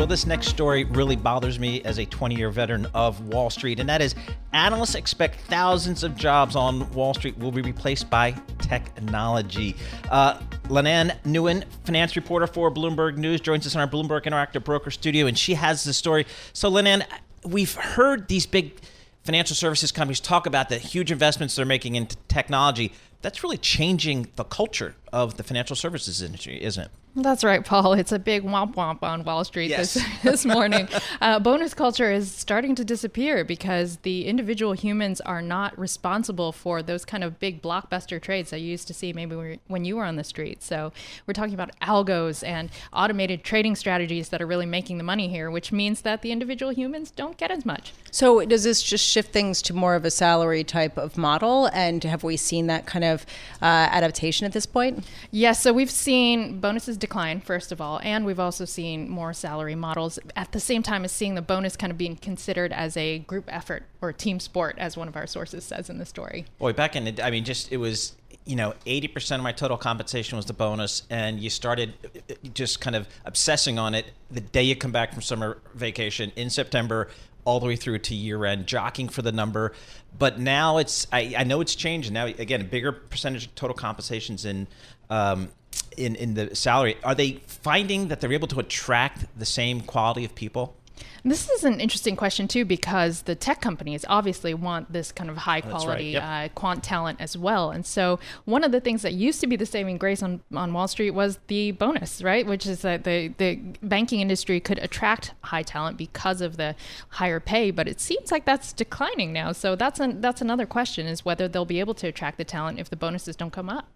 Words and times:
Well, 0.00 0.06
this 0.06 0.24
next 0.24 0.46
story 0.46 0.84
really 0.84 1.14
bothers 1.14 1.58
me 1.58 1.82
as 1.82 1.98
a 1.98 2.06
20 2.06 2.34
year 2.34 2.48
veteran 2.48 2.86
of 2.94 3.20
Wall 3.28 3.50
Street, 3.50 3.80
and 3.80 3.88
that 3.90 4.00
is 4.00 4.14
analysts 4.54 4.94
expect 4.94 5.40
thousands 5.42 6.04
of 6.04 6.16
jobs 6.16 6.56
on 6.56 6.90
Wall 6.92 7.12
Street 7.12 7.36
will 7.36 7.52
be 7.52 7.60
replaced 7.60 8.08
by 8.08 8.34
technology. 8.60 9.76
Uh, 10.10 10.38
Lananh 10.68 11.14
Nguyen, 11.24 11.64
finance 11.84 12.16
reporter 12.16 12.46
for 12.46 12.70
Bloomberg 12.70 13.18
News, 13.18 13.42
joins 13.42 13.66
us 13.66 13.74
in 13.74 13.80
our 13.82 13.86
Bloomberg 13.86 14.22
Interactive 14.22 14.64
Broker 14.64 14.90
studio, 14.90 15.26
and 15.26 15.38
she 15.38 15.52
has 15.52 15.84
the 15.84 15.92
story. 15.92 16.24
So, 16.54 16.70
Lananh, 16.70 17.04
we've 17.44 17.74
heard 17.74 18.26
these 18.28 18.46
big 18.46 18.80
financial 19.24 19.54
services 19.54 19.92
companies 19.92 20.20
talk 20.20 20.46
about 20.46 20.70
the 20.70 20.78
huge 20.78 21.12
investments 21.12 21.56
they're 21.56 21.66
making 21.66 21.96
into 21.96 22.16
technology. 22.26 22.94
That's 23.20 23.42
really 23.42 23.58
changing 23.58 24.28
the 24.36 24.44
culture 24.44 24.94
of 25.12 25.36
the 25.36 25.42
financial 25.42 25.76
services 25.76 26.22
industry, 26.22 26.62
isn't 26.64 26.84
it? 26.84 26.90
That's 27.16 27.42
right, 27.42 27.64
Paul. 27.64 27.94
It's 27.94 28.12
a 28.12 28.20
big 28.20 28.44
womp 28.44 28.76
womp 28.76 29.02
on 29.02 29.24
Wall 29.24 29.44
Street 29.44 29.70
yes. 29.70 29.94
this, 29.94 30.06
this 30.22 30.46
morning. 30.46 30.88
uh, 31.20 31.40
bonus 31.40 31.74
culture 31.74 32.10
is 32.10 32.30
starting 32.30 32.76
to 32.76 32.84
disappear 32.84 33.44
because 33.44 33.96
the 33.98 34.26
individual 34.26 34.74
humans 34.74 35.20
are 35.22 35.42
not 35.42 35.76
responsible 35.76 36.52
for 36.52 36.82
those 36.82 37.04
kind 37.04 37.24
of 37.24 37.40
big 37.40 37.62
blockbuster 37.62 38.22
trades 38.22 38.50
that 38.50 38.60
you 38.60 38.70
used 38.70 38.86
to 38.86 38.94
see 38.94 39.12
maybe 39.12 39.58
when 39.66 39.84
you 39.84 39.96
were 39.96 40.04
on 40.04 40.16
the 40.16 40.24
street. 40.24 40.62
So 40.62 40.92
we're 41.26 41.34
talking 41.34 41.54
about 41.54 41.76
algos 41.80 42.46
and 42.46 42.70
automated 42.92 43.42
trading 43.42 43.74
strategies 43.74 44.28
that 44.28 44.40
are 44.40 44.46
really 44.46 44.66
making 44.66 44.98
the 44.98 45.04
money 45.04 45.28
here, 45.28 45.50
which 45.50 45.72
means 45.72 46.02
that 46.02 46.22
the 46.22 46.30
individual 46.30 46.72
humans 46.72 47.10
don't 47.10 47.36
get 47.36 47.50
as 47.50 47.66
much. 47.66 47.92
So 48.10 48.44
does 48.44 48.64
this 48.64 48.82
just 48.82 49.04
shift 49.04 49.32
things 49.32 49.62
to 49.62 49.74
more 49.74 49.94
of 49.94 50.04
a 50.04 50.10
salary 50.10 50.64
type 50.64 50.98
of 50.98 51.16
model? 51.16 51.66
And 51.72 52.02
have 52.04 52.22
we 52.22 52.36
seen 52.36 52.66
that 52.66 52.86
kind 52.86 53.04
of 53.04 53.26
uh, 53.62 53.64
adaptation 53.64 54.46
at 54.46 54.52
this 54.52 54.66
point? 54.66 55.04
Yes. 55.30 55.62
So 55.62 55.72
we've 55.72 55.90
seen 55.90 56.60
bonuses 56.60 56.96
decline, 56.96 57.40
first 57.40 57.72
of 57.72 57.80
all, 57.80 58.00
and 58.02 58.24
we've 58.24 58.40
also 58.40 58.64
seen 58.64 59.08
more 59.08 59.32
salary 59.32 59.74
models 59.74 60.18
at 60.36 60.52
the 60.52 60.60
same 60.60 60.82
time 60.82 61.04
as 61.04 61.12
seeing 61.12 61.34
the 61.34 61.42
bonus 61.42 61.76
kind 61.76 61.90
of 61.90 61.98
being 61.98 62.16
considered 62.16 62.72
as 62.72 62.96
a 62.96 63.20
group 63.20 63.44
effort 63.48 63.84
or 64.00 64.12
team 64.12 64.40
sport, 64.40 64.76
as 64.78 64.96
one 64.96 65.08
of 65.08 65.16
our 65.16 65.26
sources 65.26 65.64
says 65.64 65.90
in 65.90 65.98
the 65.98 66.06
story. 66.06 66.46
Boy, 66.58 66.72
back 66.72 66.96
in 66.96 67.04
the, 67.04 67.24
I 67.24 67.30
mean, 67.30 67.44
just 67.44 67.70
it 67.70 67.76
was 67.76 68.14
you 68.44 68.56
know, 68.56 68.74
80% 68.86 69.36
of 69.36 69.42
my 69.42 69.52
total 69.52 69.76
compensation 69.76 70.36
was 70.36 70.46
the 70.46 70.52
bonus, 70.52 71.02
and 71.10 71.40
you 71.40 71.50
started 71.50 71.94
uh, 72.04 72.34
just 72.54 72.80
kind 72.80 72.96
of 72.96 73.06
obsessing 73.24 73.78
on 73.78 73.94
it 73.94 74.06
the 74.30 74.40
day 74.40 74.62
you 74.62 74.74
come 74.76 74.92
back 74.92 75.12
from 75.12 75.22
summer 75.22 75.58
vacation 75.74 76.32
in 76.36 76.50
September, 76.50 77.08
all 77.44 77.60
the 77.60 77.66
way 77.66 77.76
through 77.76 77.98
to 77.98 78.14
year 78.14 78.44
end, 78.44 78.66
jockeying 78.66 79.08
for 79.08 79.22
the 79.22 79.32
number. 79.32 79.72
But 80.18 80.38
now 80.38 80.78
it's, 80.78 81.06
I, 81.12 81.34
I 81.38 81.44
know 81.44 81.60
it's 81.60 81.74
changed. 81.74 82.12
Now, 82.12 82.26
again, 82.26 82.60
a 82.60 82.64
bigger 82.64 82.92
percentage 82.92 83.46
of 83.46 83.54
total 83.54 83.74
compensations 83.74 84.44
in 84.44 84.66
um, 85.08 85.48
in 85.96 86.16
in 86.16 86.34
the 86.34 86.54
salary, 86.54 86.96
are 87.04 87.14
they 87.14 87.42
finding 87.46 88.08
that 88.08 88.20
they're 88.20 88.32
able 88.32 88.48
to 88.48 88.60
attract 88.60 89.26
the 89.38 89.44
same 89.44 89.80
quality 89.80 90.24
of 90.24 90.34
people? 90.34 90.76
This 91.24 91.50
is 91.50 91.64
an 91.64 91.80
interesting 91.80 92.16
question 92.16 92.48
too, 92.48 92.64
because 92.64 93.22
the 93.22 93.34
tech 93.34 93.60
companies 93.60 94.04
obviously 94.08 94.54
want 94.54 94.92
this 94.92 95.12
kind 95.12 95.28
of 95.28 95.36
high 95.36 95.60
quality 95.60 96.14
right. 96.16 96.22
yep. 96.22 96.22
uh, 96.22 96.48
quant 96.54 96.82
talent 96.82 97.20
as 97.20 97.36
well. 97.36 97.70
And 97.70 97.84
so 97.84 98.18
one 98.44 98.64
of 98.64 98.72
the 98.72 98.80
things 98.80 99.02
that 99.02 99.12
used 99.12 99.40
to 99.40 99.46
be 99.46 99.56
the 99.56 99.66
saving 99.66 99.98
grace 99.98 100.22
on, 100.22 100.40
on 100.54 100.72
Wall 100.72 100.88
Street 100.88 101.10
was 101.10 101.38
the 101.48 101.72
bonus, 101.72 102.22
right? 102.22 102.46
Which 102.46 102.66
is 102.66 102.82
that 102.82 103.04
the 103.04 103.28
the 103.38 103.56
banking 103.82 104.20
industry 104.20 104.60
could 104.60 104.78
attract 104.78 105.34
high 105.42 105.62
talent 105.62 105.98
because 105.98 106.40
of 106.40 106.56
the 106.56 106.74
higher 107.10 107.40
pay, 107.40 107.70
but 107.70 107.86
it 107.86 108.00
seems 108.00 108.32
like 108.32 108.44
that's 108.44 108.72
declining 108.72 109.32
now. 109.32 109.52
So 109.52 109.76
that's 109.76 110.00
an, 110.00 110.20
that's 110.20 110.40
another 110.40 110.66
question: 110.66 111.06
is 111.06 111.24
whether 111.24 111.48
they'll 111.48 111.64
be 111.64 111.80
able 111.80 111.94
to 111.94 112.08
attract 112.08 112.38
the 112.38 112.44
talent 112.44 112.78
if 112.78 112.88
the 112.88 112.96
bonuses 112.96 113.36
don't 113.36 113.52
come 113.52 113.68
up. 113.68 113.86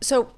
So 0.00 0.32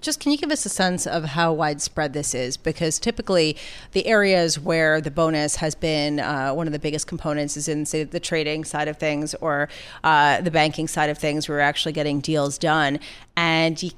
just 0.00 0.20
can 0.20 0.32
you 0.32 0.38
give 0.38 0.50
us 0.50 0.64
a 0.64 0.68
sense 0.68 1.06
of 1.06 1.24
how 1.24 1.52
widespread 1.52 2.12
this 2.12 2.34
is? 2.34 2.56
Because 2.56 2.98
typically, 2.98 3.56
the 3.92 4.06
areas 4.06 4.58
where 4.58 5.00
the 5.00 5.10
bonus 5.10 5.56
has 5.56 5.74
been 5.74 6.20
uh, 6.20 6.52
one 6.52 6.66
of 6.66 6.72
the 6.72 6.78
biggest 6.78 7.06
components 7.06 7.56
is 7.56 7.68
in, 7.68 7.86
say, 7.86 8.04
the 8.04 8.20
trading 8.20 8.64
side 8.64 8.88
of 8.88 8.96
things 8.96 9.34
or 9.36 9.68
uh, 10.04 10.40
the 10.40 10.50
banking 10.50 10.88
side 10.88 11.10
of 11.10 11.18
things, 11.18 11.48
where 11.48 11.58
we're 11.58 11.62
actually 11.62 11.92
getting 11.92 12.20
deals 12.20 12.58
done. 12.58 12.98
And 13.36 13.82
you 13.82 13.90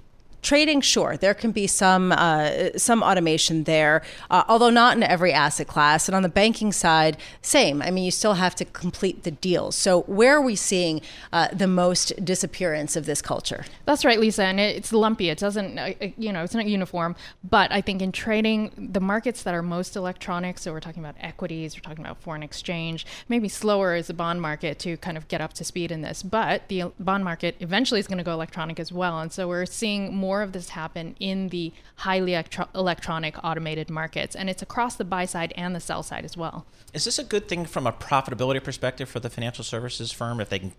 Trading, 0.45 0.83
sure, 0.83 1.17
there 1.17 1.33
can 1.33 1.53
be 1.53 1.67
some 1.67 2.13
uh, 2.13 2.69
some 2.77 3.03
automation 3.03 3.65
there, 3.65 4.03
uh, 4.31 4.45
although 4.47 4.69
not 4.69 4.95
in 4.95 5.03
every 5.03 5.33
asset 5.33 5.67
class. 5.67 6.07
And 6.07 6.15
on 6.15 6.23
the 6.23 6.29
banking 6.29 6.71
side, 6.71 7.17
same. 7.41 7.81
I 7.81 7.91
mean, 7.91 8.05
you 8.05 8.11
still 8.11 8.35
have 8.35 8.55
to 8.57 8.67
complete 8.67 9.23
the 9.23 9.31
deals. 9.31 9.75
So 9.75 10.03
where 10.03 10.37
are 10.37 10.43
we 10.43 10.55
seeing 10.55 11.01
uh, 11.33 11.49
the 11.51 11.67
most 11.67 12.13
disappearance 12.23 12.95
of 12.95 13.07
this 13.07 13.23
culture? 13.23 13.65
That's 13.87 14.05
right, 14.05 14.21
Lisa, 14.21 14.45
and 14.45 14.61
it's 14.61 14.93
lumpy. 14.93 15.31
It 15.31 15.39
doesn't, 15.39 15.79
uh, 15.79 15.95
you 16.19 16.31
know, 16.31 16.45
it's 16.45 16.55
not 16.55 16.67
uniform. 16.67 17.17
But 17.43 17.73
I 17.73 17.81
think 17.81 18.03
in 18.03 18.13
trading, 18.13 18.91
the 18.93 19.01
markets 19.01 19.45
that 19.45 19.55
are 19.55 19.63
most 19.63 19.97
electronic, 19.97 20.59
so 20.59 20.73
we're 20.73 20.81
talking 20.81 21.03
about 21.03 21.15
equities, 21.21 21.75
we're 21.75 21.81
talking 21.81 22.05
about 22.05 22.21
foreign 22.21 22.43
exchange, 22.43 23.07
maybe 23.31 23.49
slower 23.49 23.95
is 23.95 24.09
the 24.09 24.15
bond 24.15 24.43
market 24.43 24.79
to 24.81 24.99
kind 24.99 25.17
of 25.17 25.27
get 25.29 25.41
up 25.41 25.55
to 25.55 25.65
speed 25.65 25.91
in 25.91 26.03
this. 26.03 26.23
But 26.23 26.69
the 26.69 26.93
bond 27.01 27.25
market 27.25 27.57
eventually 27.61 27.99
is 27.99 28.07
going 28.07 28.19
to 28.19 28.25
go 28.25 28.33
electronic 28.33 28.79
as 28.79 28.93
well, 28.93 29.21
and 29.21 29.33
so 29.33 29.49
we're 29.49 29.65
seeing 29.65 30.15
more 30.15 30.34
more 30.35 30.43
of 30.43 30.51
this 30.51 30.71
happen 30.71 31.15
in 31.21 31.49
the 31.51 31.73
highly 31.95 32.33
electro- 32.33 32.69
electronic 32.75 33.37
automated 33.45 33.89
markets, 33.89 34.35
and 34.35 34.51
it's 34.51 34.63
across 34.63 34.97
the 34.97 35.05
buy 35.05 35.25
side 35.25 35.55
and 35.57 35.77
the 35.77 35.79
sell 35.79 36.03
side 36.03 36.25
as 36.25 36.37
well. 36.37 36.67
Is 36.93 37.05
this 37.05 37.21
a 37.21 37.25
good 37.25 37.47
thing 37.49 37.65
from 37.67 37.87
a 37.87 37.93
profitability 37.93 38.63
perspective 38.63 39.09
for 39.09 39.21
the 39.21 39.31
financial 39.31 39.63
services 39.63 40.11
firm 40.11 40.41
if 40.41 40.49
they 40.49 40.59
can 40.59 40.73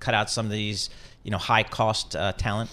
cut 0.00 0.14
out 0.14 0.30
some 0.30 0.46
of 0.46 0.52
these, 0.52 0.88
you 1.24 1.30
know, 1.30 1.36
high 1.36 1.62
cost 1.62 2.16
uh, 2.16 2.32
talent? 2.32 2.70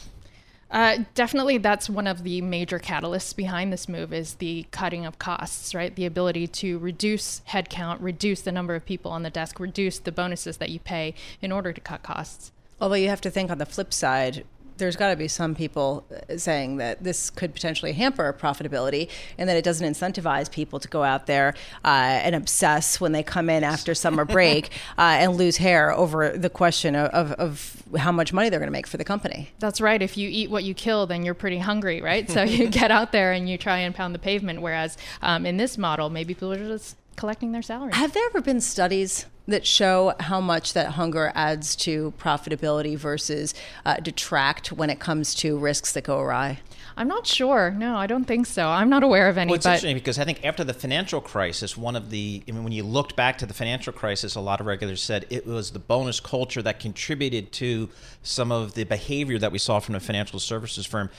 Uh, 0.72 1.00
definitely, 1.14 1.58
that's 1.58 1.90
one 1.90 2.08
of 2.08 2.24
the 2.24 2.40
major 2.40 2.80
catalysts 2.80 3.36
behind 3.36 3.74
this 3.74 3.90
move 3.90 4.14
is 4.14 4.36
the 4.36 4.66
cutting 4.72 5.06
of 5.06 5.20
costs, 5.20 5.76
right? 5.76 5.94
The 5.94 6.06
ability 6.06 6.48
to 6.48 6.80
reduce 6.80 7.42
headcount, 7.50 7.98
reduce 8.00 8.40
the 8.44 8.54
number 8.54 8.76
of 8.76 8.86
people 8.86 9.12
on 9.12 9.24
the 9.24 9.30
desk, 9.30 9.60
reduce 9.60 10.00
the 10.00 10.14
bonuses 10.14 10.56
that 10.58 10.70
you 10.70 10.80
pay 10.80 11.16
in 11.42 11.52
order 11.52 11.74
to 11.74 11.82
cut 11.82 12.02
costs. 12.02 12.54
Although 12.80 12.96
you 12.96 13.10
have 13.10 13.20
to 13.22 13.30
think 13.30 13.52
on 13.52 13.58
the 13.58 13.66
flip 13.66 13.94
side, 13.94 14.46
there's 14.80 14.96
got 14.96 15.10
to 15.10 15.16
be 15.16 15.28
some 15.28 15.54
people 15.56 16.06
uh, 16.12 16.38
saying 16.38 16.78
that 16.78 17.04
this 17.04 17.30
could 17.30 17.54
potentially 17.54 17.94
hamper 17.94 18.34
profitability 18.34 19.10
and 19.38 19.48
that 19.48 19.58
it 19.58 19.64
doesn't 19.64 19.88
incentivize 19.88 20.50
people 20.52 20.80
to 20.80 20.88
go 20.88 21.04
out 21.04 21.28
there 21.28 21.54
uh, 21.86 21.88
and 22.24 22.36
obsess 22.36 23.00
when 23.00 23.12
they 23.12 23.22
come 23.22 23.50
in 23.50 23.64
after 23.64 23.94
summer 23.94 24.26
break 24.40 24.72
uh, 24.98 25.18
and 25.20 25.36
lose 25.36 25.58
hair 25.58 25.92
over 25.92 26.30
the 26.30 26.50
question 26.50 26.96
of, 26.96 27.10
of, 27.12 27.32
of 27.34 27.84
how 27.98 28.12
much 28.12 28.34
money 28.34 28.50
they're 28.50 28.60
going 28.60 28.68
to 28.68 28.72
make 28.72 28.88
for 28.88 28.98
the 28.98 29.06
company. 29.06 29.52
That's 29.60 29.82
right. 29.82 30.02
If 30.02 30.18
you 30.18 30.30
eat 30.30 30.50
what 30.50 30.64
you 30.64 30.74
kill, 30.74 31.06
then 31.06 31.24
you're 31.24 31.34
pretty 31.34 31.60
hungry, 31.60 32.02
right? 32.02 32.30
So 32.30 32.44
you 32.44 32.68
get 32.82 32.92
out 32.92 33.12
there 33.12 33.32
and 33.32 33.50
you 33.50 33.58
try 33.58 33.80
and 33.80 33.94
pound 33.94 34.16
the 34.16 34.20
pavement. 34.20 34.62
Whereas 34.62 34.98
um, 35.22 35.46
in 35.46 35.58
this 35.58 35.78
model, 35.78 36.10
maybe 36.10 36.34
people 36.34 36.54
are 36.54 36.58
just 36.58 36.98
collecting 37.16 37.52
their 37.52 37.62
salary. 37.62 37.94
Have 37.94 38.14
there 38.14 38.26
ever 38.28 38.42
been 38.42 38.62
studies 38.62 39.26
that 39.50 39.66
show 39.66 40.14
how 40.20 40.40
much 40.40 40.74
that 40.74 40.92
hunger 40.92 41.32
adds 41.36 41.76
to 41.78 42.14
profitability 42.18 42.98
versus 42.98 43.54
uh, 43.86 43.98
detract 43.98 44.72
when 44.72 44.90
it 44.90 45.00
comes 45.00 45.36
to 45.36 45.58
risks 45.58 45.94
that 45.94 46.04
go 46.04 46.20
awry? 46.20 46.60
I'm 47.00 47.08
not 47.08 47.26
sure. 47.26 47.72
No, 47.72 47.96
I 47.96 48.08
don't 48.08 48.26
think 48.26 48.46
so. 48.46 48.68
I'm 48.68 48.90
not 48.90 49.04
aware 49.04 49.30
of 49.30 49.38
any. 49.38 49.50
Well, 49.50 49.56
it's 49.56 49.66
but 49.66 49.70
interesting 49.70 49.96
because 49.96 50.20
I 50.20 50.26
think 50.26 50.44
after 50.44 50.66
the 50.66 50.74
financial 50.74 51.22
crisis, 51.22 51.78
one 51.78 51.96
of 51.96 52.10
the 52.10 52.44
I 52.46 52.52
mean, 52.52 52.64
when 52.66 52.74
you 52.74 52.84
looked 52.84 53.16
back 53.16 53.38
to 53.38 53.46
the 53.46 53.54
financial 53.54 53.94
crisis, 53.94 54.36
a 54.36 54.42
lot 54.42 54.60
of 54.60 54.66
regulators 54.66 55.02
said 55.02 55.26
it 55.30 55.48
was 55.48 55.72
the 55.72 55.80
bonus 55.80 56.20
culture 56.20 56.62
that 56.62 56.82
contributed 56.82 57.54
to 57.54 57.88
some 58.22 58.52
of 58.52 58.74
the 58.74 58.84
behavior 58.84 59.40
that 59.40 59.54
we 59.54 59.60
saw 59.60 59.80
from 59.80 59.94
the 59.94 60.02
financial 60.02 60.40
services 60.40 60.86
firm 60.86 61.10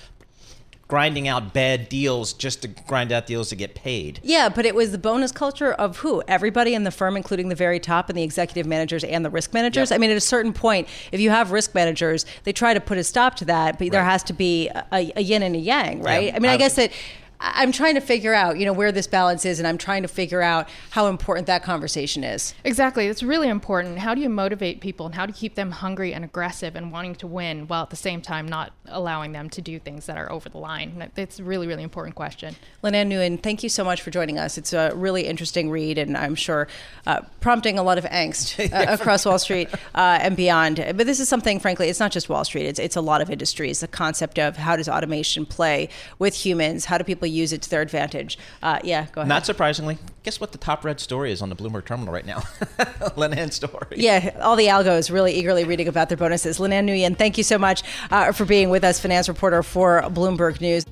grinding 0.90 1.28
out 1.28 1.54
bad 1.54 1.88
deals 1.88 2.32
just 2.32 2.62
to 2.62 2.68
grind 2.68 3.12
out 3.12 3.24
deals 3.24 3.48
to 3.48 3.56
get 3.56 3.76
paid. 3.76 4.18
Yeah, 4.24 4.48
but 4.48 4.66
it 4.66 4.74
was 4.74 4.90
the 4.90 4.98
bonus 4.98 5.30
culture 5.30 5.72
of 5.72 5.98
who? 5.98 6.20
Everybody 6.26 6.74
in 6.74 6.82
the 6.82 6.90
firm, 6.90 7.16
including 7.16 7.48
the 7.48 7.54
very 7.54 7.78
top 7.78 8.08
and 8.08 8.18
the 8.18 8.24
executive 8.24 8.66
managers 8.66 9.04
and 9.04 9.24
the 9.24 9.30
risk 9.30 9.54
managers. 9.54 9.90
Yep. 9.90 9.96
I 9.96 9.98
mean, 10.00 10.10
at 10.10 10.16
a 10.16 10.20
certain 10.20 10.52
point, 10.52 10.88
if 11.12 11.20
you 11.20 11.30
have 11.30 11.52
risk 11.52 11.76
managers, 11.76 12.26
they 12.42 12.52
try 12.52 12.74
to 12.74 12.80
put 12.80 12.98
a 12.98 13.04
stop 13.04 13.36
to 13.36 13.44
that, 13.44 13.78
but 13.78 13.82
right. 13.82 13.92
there 13.92 14.04
has 14.04 14.24
to 14.24 14.32
be 14.32 14.68
a, 14.68 15.12
a, 15.16 15.22
yin 15.22 15.44
and 15.44 15.54
a 15.54 15.58
yang, 15.60 16.02
right? 16.02 16.26
Yeah. 16.26 16.36
I 16.36 16.38
mean, 16.40 16.50
I, 16.50 16.54
I 16.54 16.56
guess 16.56 16.74
that 16.74 16.90
I'm 17.40 17.72
trying 17.72 17.94
to 17.94 18.02
figure 18.02 18.34
out, 18.34 18.58
you 18.58 18.66
know, 18.66 18.72
where 18.72 18.92
this 18.92 19.06
balance 19.06 19.46
is, 19.46 19.58
and 19.58 19.66
I'm 19.66 19.78
trying 19.78 20.02
to 20.02 20.08
figure 20.08 20.42
out 20.42 20.68
how 20.90 21.06
important 21.06 21.46
that 21.46 21.62
conversation 21.62 22.22
is. 22.22 22.54
Exactly, 22.64 23.06
it's 23.06 23.22
really 23.22 23.48
important. 23.48 23.98
How 23.98 24.14
do 24.14 24.20
you 24.20 24.28
motivate 24.28 24.80
people, 24.82 25.06
and 25.06 25.14
how 25.14 25.24
do 25.24 25.30
you 25.30 25.34
keep 25.36 25.54
them 25.54 25.70
hungry 25.70 26.12
and 26.12 26.22
aggressive 26.22 26.76
and 26.76 26.92
wanting 26.92 27.14
to 27.16 27.26
win, 27.26 27.66
while 27.66 27.82
at 27.82 27.90
the 27.90 27.96
same 27.96 28.20
time 28.20 28.46
not 28.46 28.72
allowing 28.86 29.32
them 29.32 29.48
to 29.50 29.62
do 29.62 29.78
things 29.78 30.04
that 30.06 30.18
are 30.18 30.30
over 30.30 30.50
the 30.50 30.58
line? 30.58 31.10
It's 31.16 31.38
a 31.38 31.44
really, 31.44 31.66
really 31.66 31.82
important 31.82 32.14
question. 32.14 32.56
Lananh 32.84 33.08
Nguyen, 33.08 33.42
thank 33.42 33.62
you 33.62 33.70
so 33.70 33.84
much 33.84 34.02
for 34.02 34.10
joining 34.10 34.38
us. 34.38 34.58
It's 34.58 34.74
a 34.74 34.92
really 34.94 35.26
interesting 35.26 35.70
read, 35.70 35.96
and 35.96 36.18
I'm 36.18 36.34
sure 36.34 36.68
uh, 37.06 37.22
prompting 37.40 37.78
a 37.78 37.82
lot 37.82 37.96
of 37.96 38.04
angst 38.04 38.70
uh, 38.72 38.92
across 38.92 39.24
Wall 39.24 39.38
Street 39.38 39.68
uh, 39.94 40.18
and 40.20 40.36
beyond. 40.36 40.76
But 40.76 41.06
this 41.06 41.20
is 41.20 41.28
something, 41.28 41.58
frankly, 41.58 41.88
it's 41.88 42.00
not 42.00 42.12
just 42.12 42.28
Wall 42.28 42.44
Street. 42.44 42.66
It's 42.66 42.78
it's 42.78 42.96
a 42.96 43.00
lot 43.00 43.22
of 43.22 43.30
industries. 43.30 43.80
The 43.80 43.88
concept 43.88 44.38
of 44.38 44.58
how 44.58 44.76
does 44.76 44.90
automation 44.90 45.46
play 45.46 45.88
with 46.18 46.34
humans? 46.34 46.84
How 46.84 46.98
do 46.98 47.04
people 47.04 47.29
use 47.30 47.52
it 47.52 47.62
to 47.62 47.70
their 47.70 47.80
advantage. 47.80 48.38
Uh, 48.62 48.78
yeah, 48.84 49.06
go 49.12 49.20
ahead. 49.22 49.28
Not 49.28 49.46
surprisingly, 49.46 49.98
guess 50.22 50.40
what 50.40 50.52
the 50.52 50.58
top 50.58 50.84
read 50.84 51.00
story 51.00 51.32
is 51.32 51.42
on 51.42 51.48
the 51.48 51.56
Bloomberg 51.56 51.84
terminal 51.86 52.12
right 52.12 52.26
now? 52.26 52.38
Lananh 53.16 53.52
story. 53.52 53.96
Yeah, 53.96 54.38
all 54.40 54.56
the 54.56 54.66
algos 54.66 55.10
really 55.10 55.32
eagerly 55.34 55.64
reading 55.64 55.88
about 55.88 56.08
their 56.08 56.18
bonuses. 56.18 56.58
Lananh 56.58 56.88
Nguyen, 56.88 57.16
thank 57.16 57.38
you 57.38 57.44
so 57.44 57.58
much 57.58 57.82
uh, 58.10 58.32
for 58.32 58.44
being 58.44 58.70
with 58.70 58.84
us, 58.84 59.00
finance 59.00 59.28
reporter 59.28 59.62
for 59.62 60.02
Bloomberg 60.02 60.60
News. 60.60 60.84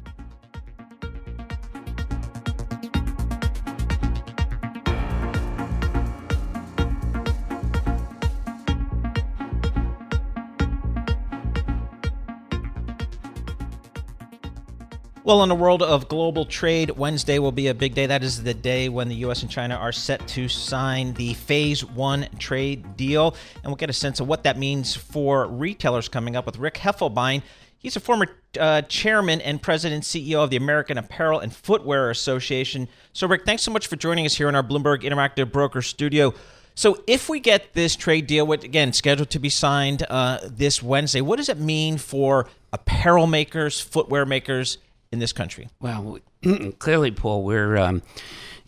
Well, 15.29 15.43
in 15.43 15.51
the 15.51 15.55
world 15.55 15.83
of 15.83 16.09
global 16.09 16.47
trade, 16.47 16.89
Wednesday 16.93 17.39
will 17.39 17.53
be 17.53 17.67
a 17.67 17.75
big 17.75 17.95
day. 17.95 18.07
That 18.07 18.25
is 18.25 18.45
the 18.45 18.55
day 18.55 18.89
when 18.89 19.11
the 19.11 19.15
U.S. 19.17 19.43
and 19.43 19.51
China 19.51 19.75
are 19.75 19.93
set 19.93 20.27
to 20.29 20.49
sign 20.49 21.13
the 21.13 21.35
Phase 21.35 21.85
One 21.85 22.29
trade 22.39 22.97
deal. 22.97 23.37
And 23.57 23.67
we'll 23.67 23.77
get 23.77 23.91
a 23.91 23.93
sense 23.93 24.21
of 24.21 24.27
what 24.27 24.45
that 24.45 24.57
means 24.57 24.97
for 24.97 25.47
retailers 25.47 26.09
coming 26.09 26.35
up 26.35 26.47
with 26.47 26.57
Rick 26.57 26.77
Helfenbein. 26.77 27.43
He's 27.77 27.95
a 27.95 28.01
former 28.01 28.29
uh, 28.59 28.81
chairman 28.89 29.43
and 29.43 29.61
president 29.61 30.05
CEO 30.05 30.43
of 30.43 30.49
the 30.49 30.57
American 30.57 30.97
Apparel 30.97 31.41
and 31.41 31.55
Footwear 31.55 32.09
Association. 32.09 32.89
So, 33.13 33.29
Rick, 33.29 33.45
thanks 33.45 33.63
so 33.63 33.71
much 33.71 33.87
for 33.87 33.97
joining 33.97 34.25
us 34.25 34.35
here 34.35 34.49
in 34.49 34.55
our 34.55 34.63
Bloomberg 34.63 35.03
Interactive 35.03 35.53
Broker 35.53 35.83
studio. 35.83 36.33
So, 36.75 37.03
if 37.07 37.29
we 37.29 37.39
get 37.39 37.75
this 37.75 37.97
trade 37.97 38.27
deal, 38.27 38.47
which 38.47 38.65
again 38.65 38.95
scheduled 38.95 39.29
to 39.29 39.39
be 39.39 39.51
signed 39.51 40.07
uh, 40.09 40.39
this 40.45 40.83
Wednesday, 40.83 41.21
what 41.21 41.37
does 41.37 41.51
it 41.51 41.59
mean 41.59 41.99
for 41.99 42.49
apparel 42.73 43.27
makers, 43.27 43.79
footwear 43.79 44.25
makers, 44.25 44.79
in 45.13 45.19
this 45.19 45.33
country? 45.33 45.69
Well, 45.81 46.19
clearly, 46.79 47.11
Paul, 47.11 47.45
we're. 47.45 47.77
Um, 47.77 48.03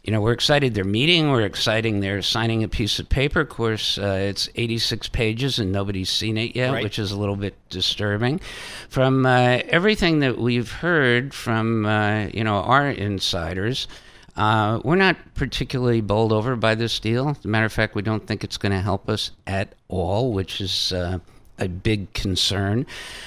you 0.02 0.14
know, 0.14 0.22
we're 0.22 0.32
excited 0.32 0.74
they're 0.74 0.84
meeting. 0.84 1.30
We're 1.30 1.42
excited 1.42 2.02
they're 2.02 2.22
signing 2.22 2.64
a 2.64 2.68
piece 2.68 2.98
of 2.98 3.08
paper. 3.08 3.40
Of 3.40 3.50
course, 3.50 3.98
uh, 3.98 4.18
it's 4.28 4.48
86 4.54 5.08
pages 5.10 5.58
and 5.58 5.72
nobody's 5.72 6.08
seen 6.08 6.38
it 6.38 6.56
yet, 6.56 6.72
right. 6.72 6.82
which 6.82 6.98
is 6.98 7.12
a 7.12 7.18
little 7.18 7.36
bit 7.36 7.54
disturbing. 7.68 8.40
From 8.88 9.26
uh, 9.26 9.60
everything 9.68 10.20
that 10.20 10.38
we've 10.38 10.72
heard 10.72 11.34
from, 11.34 11.84
uh, 11.84 12.28
you 12.32 12.44
know, 12.44 12.56
our 12.56 12.88
insiders, 12.88 13.88
uh, 14.36 14.80
we're 14.84 14.96
not 14.96 15.16
particularly 15.34 16.00
bowled 16.00 16.32
over 16.32 16.56
by 16.56 16.74
this 16.74 16.98
deal. 16.98 17.30
As 17.30 17.44
a 17.44 17.48
matter 17.48 17.66
of 17.66 17.72
fact, 17.72 17.94
we 17.94 18.02
don't 18.02 18.26
think 18.26 18.42
it's 18.42 18.56
going 18.56 18.72
to 18.72 18.80
help 18.80 19.08
us 19.08 19.32
at 19.46 19.74
all, 19.88 20.32
which 20.32 20.62
is 20.62 20.94
uh, 20.94 21.18
a 21.60 21.68
big 21.68 22.12
concern 22.14 22.86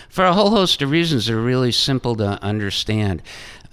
for 0.10 0.26
a 0.26 0.34
whole 0.34 0.50
host 0.50 0.82
of 0.82 0.92
reasons 0.92 1.28
that 1.28 1.34
are 1.34 1.42
really 1.42 1.72
simple 1.72 2.16
to 2.16 2.42
understand. 2.44 3.22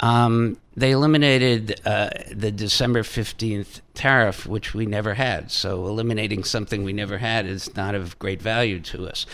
Um, 0.01 0.59
they 0.77 0.93
eliminated 0.93 1.81
uh, 1.85 2.11
the 2.33 2.51
December 2.51 3.03
15th 3.03 3.81
tariff, 3.95 4.47
which 4.47 4.73
we 4.73 4.87
never 4.87 5.15
had. 5.15 5.51
So, 5.51 5.87
eliminating 5.87 6.45
something 6.45 6.85
we 6.85 6.93
never 6.93 7.19
had 7.19 7.45
is 7.45 7.75
not 7.77 7.95
of 7.95 8.19
great 8.19 8.41
value 8.41 8.81
to 8.81 9.07
us. 9.07 9.27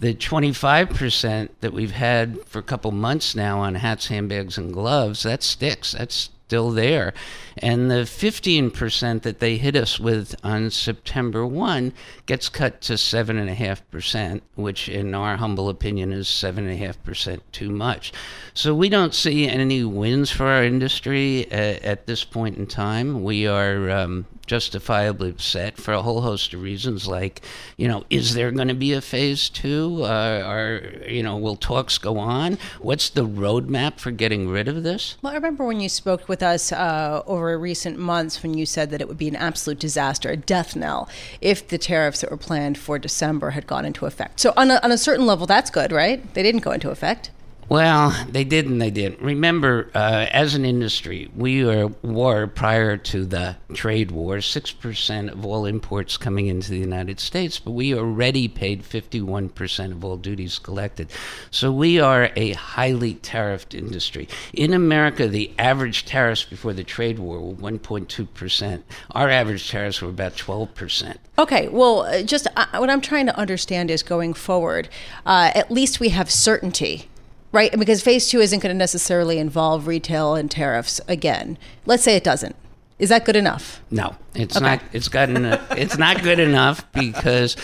The 0.00 0.14
25% 0.14 1.48
that 1.60 1.72
we've 1.72 1.92
had 1.92 2.44
for 2.46 2.58
a 2.58 2.64
couple 2.64 2.90
months 2.90 3.34
now 3.34 3.60
on 3.60 3.76
hats, 3.76 4.08
handbags, 4.08 4.58
and 4.58 4.72
gloves, 4.72 5.22
that 5.22 5.42
sticks. 5.42 5.92
That's 5.92 6.30
still 6.48 6.70
there. 6.70 7.12
And 7.58 7.90
the 7.90 8.06
15% 8.06 9.20
that 9.20 9.38
they 9.38 9.58
hit 9.58 9.76
us 9.76 10.00
with 10.00 10.34
on 10.42 10.70
September 10.70 11.44
1 11.44 11.92
gets 12.24 12.48
cut 12.48 12.80
to 12.82 12.94
7.5%, 12.94 14.40
which, 14.54 14.88
in 14.88 15.14
our 15.14 15.36
humble 15.36 15.68
opinion, 15.68 16.10
is 16.10 16.26
7.5% 16.26 17.40
too 17.52 17.68
much. 17.68 18.14
So 18.54 18.74
we 18.74 18.88
don't 18.88 19.14
see 19.14 19.46
any 19.46 19.84
wins 19.84 20.30
for 20.30 20.46
our 20.46 20.64
industry 20.64 21.46
at, 21.52 21.82
at 21.82 22.06
this 22.06 22.24
point 22.24 22.56
in 22.56 22.66
time. 22.66 23.22
We 23.22 23.46
are 23.46 23.90
um, 23.90 24.24
justifiably 24.46 25.30
upset 25.30 25.76
for 25.76 25.92
a 25.92 26.02
whole 26.02 26.22
host 26.22 26.54
of 26.54 26.62
reasons, 26.62 27.06
like, 27.06 27.42
you 27.76 27.86
know, 27.86 28.04
is 28.08 28.34
there 28.34 28.50
going 28.50 28.68
to 28.68 28.74
be 28.74 28.92
a 28.94 29.00
phase 29.00 29.48
two? 29.48 30.02
Uh, 30.02 30.42
are, 30.44 30.82
you 31.06 31.22
know, 31.22 31.36
will 31.36 31.56
talks 31.56 31.98
go 31.98 32.18
on? 32.18 32.58
What's 32.80 33.10
the 33.10 33.26
roadmap 33.26 34.00
for 34.00 34.10
getting 34.10 34.48
rid 34.48 34.66
of 34.66 34.82
this? 34.82 35.16
Well, 35.22 35.32
I 35.32 35.36
remember 35.36 35.64
when 35.64 35.80
you 35.80 35.88
spoke 35.88 36.28
with 36.28 36.37
us 36.42 36.72
uh, 36.72 37.22
over 37.26 37.58
recent 37.58 37.98
months 37.98 38.42
when 38.42 38.54
you 38.54 38.66
said 38.66 38.90
that 38.90 39.00
it 39.00 39.08
would 39.08 39.18
be 39.18 39.28
an 39.28 39.36
absolute 39.36 39.78
disaster, 39.78 40.30
a 40.30 40.36
death 40.36 40.76
knell, 40.76 41.08
if 41.40 41.66
the 41.66 41.78
tariffs 41.78 42.20
that 42.20 42.30
were 42.30 42.36
planned 42.36 42.78
for 42.78 42.98
December 42.98 43.50
had 43.50 43.66
gone 43.66 43.84
into 43.84 44.06
effect. 44.06 44.40
So, 44.40 44.52
on 44.56 44.70
a, 44.70 44.80
on 44.82 44.92
a 44.92 44.98
certain 44.98 45.26
level, 45.26 45.46
that's 45.46 45.70
good, 45.70 45.92
right? 45.92 46.22
They 46.34 46.42
didn't 46.42 46.62
go 46.62 46.72
into 46.72 46.90
effect. 46.90 47.30
Well, 47.68 48.16
they 48.30 48.44
did 48.44 48.66
and 48.66 48.80
they 48.80 48.90
didn't. 48.90 49.20
Remember, 49.20 49.90
uh, 49.94 50.26
as 50.30 50.54
an 50.54 50.64
industry, 50.64 51.30
we 51.36 51.64
were, 51.64 51.88
were 52.02 52.46
prior 52.46 52.96
to 52.96 53.26
the 53.26 53.56
trade 53.74 54.10
war 54.10 54.40
six 54.40 54.72
percent 54.72 55.28
of 55.28 55.44
all 55.44 55.66
imports 55.66 56.16
coming 56.16 56.46
into 56.46 56.70
the 56.70 56.78
United 56.78 57.20
States, 57.20 57.58
but 57.58 57.72
we 57.72 57.94
already 57.94 58.48
paid 58.48 58.86
fifty-one 58.86 59.50
percent 59.50 59.92
of 59.92 60.02
all 60.02 60.16
duties 60.16 60.58
collected. 60.58 61.10
So 61.50 61.70
we 61.70 62.00
are 62.00 62.30
a 62.36 62.52
highly 62.52 63.16
tariffed 63.16 63.74
industry. 63.74 64.28
In 64.54 64.72
America, 64.72 65.28
the 65.28 65.52
average 65.58 66.06
tariffs 66.06 66.44
before 66.44 66.72
the 66.72 66.84
trade 66.84 67.18
war 67.18 67.38
were 67.38 67.52
one 67.52 67.78
point 67.78 68.08
two 68.08 68.24
percent. 68.24 68.86
Our 69.10 69.28
average 69.28 69.70
tariffs 69.70 70.00
were 70.00 70.08
about 70.08 70.36
twelve 70.36 70.74
percent. 70.74 71.20
Okay, 71.38 71.68
well, 71.68 72.00
uh, 72.02 72.22
just 72.22 72.46
uh, 72.56 72.66
what 72.78 72.88
I'm 72.88 73.02
trying 73.02 73.26
to 73.26 73.36
understand 73.36 73.90
is 73.90 74.02
going 74.02 74.32
forward. 74.32 74.88
Uh, 75.26 75.50
at 75.54 75.70
least 75.70 76.00
we 76.00 76.08
have 76.08 76.30
certainty 76.30 77.08
right? 77.52 77.76
Because 77.78 78.02
phase 78.02 78.28
two 78.28 78.40
isn't 78.40 78.60
going 78.60 78.74
to 78.74 78.78
necessarily 78.78 79.38
involve 79.38 79.86
retail 79.86 80.34
and 80.34 80.50
tariffs 80.50 81.00
again. 81.08 81.58
Let's 81.86 82.02
say 82.02 82.16
it 82.16 82.24
doesn't. 82.24 82.56
Is 82.98 83.10
that 83.10 83.24
good 83.24 83.36
enough? 83.36 83.80
No, 83.90 84.16
it's 84.34 84.56
okay. 84.56 84.64
not. 84.64 84.82
It's 84.92 85.08
gotten. 85.08 85.44
it's 85.70 85.98
not 85.98 86.22
good 86.22 86.40
enough 86.40 86.84
because 86.92 87.56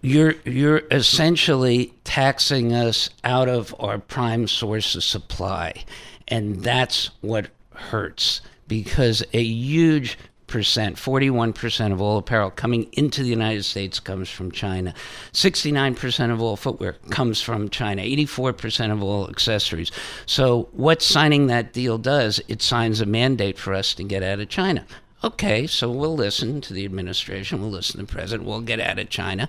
you're 0.00 0.34
you're 0.44 0.82
essentially 0.90 1.92
taxing 2.04 2.72
us 2.72 3.10
out 3.22 3.48
of 3.48 3.74
our 3.78 3.98
prime 3.98 4.48
source 4.48 4.94
of 4.94 5.04
supply, 5.04 5.84
and 6.28 6.62
that's 6.62 7.10
what 7.20 7.48
hurts 7.74 8.40
because 8.66 9.22
a 9.32 9.42
huge 9.42 10.16
percent, 10.50 10.96
41% 10.96 11.92
of 11.92 12.00
all 12.00 12.18
apparel 12.18 12.50
coming 12.50 12.88
into 12.92 13.22
the 13.22 13.28
United 13.30 13.64
States 13.64 13.98
comes 13.98 14.28
from 14.28 14.50
China. 14.50 14.92
69% 15.32 16.30
of 16.30 16.42
all 16.42 16.56
footwear 16.56 16.96
comes 17.08 17.40
from 17.40 17.70
China. 17.70 18.02
84% 18.02 18.92
of 18.92 19.02
all 19.02 19.30
accessories. 19.30 19.90
So, 20.26 20.68
what 20.72 21.00
signing 21.00 21.46
that 21.46 21.72
deal 21.72 21.96
does, 21.96 22.40
it 22.48 22.60
signs 22.60 23.00
a 23.00 23.06
mandate 23.06 23.58
for 23.58 23.72
us 23.72 23.94
to 23.94 24.04
get 24.04 24.22
out 24.22 24.40
of 24.40 24.48
China. 24.50 24.84
Okay, 25.22 25.66
so 25.66 25.90
we'll 25.90 26.16
listen 26.16 26.60
to 26.62 26.74
the 26.74 26.84
administration, 26.84 27.60
we'll 27.60 27.70
listen 27.70 28.00
to 28.00 28.06
the 28.06 28.12
president, 28.12 28.48
we'll 28.48 28.60
get 28.60 28.80
out 28.80 28.98
of 28.98 29.08
China. 29.10 29.48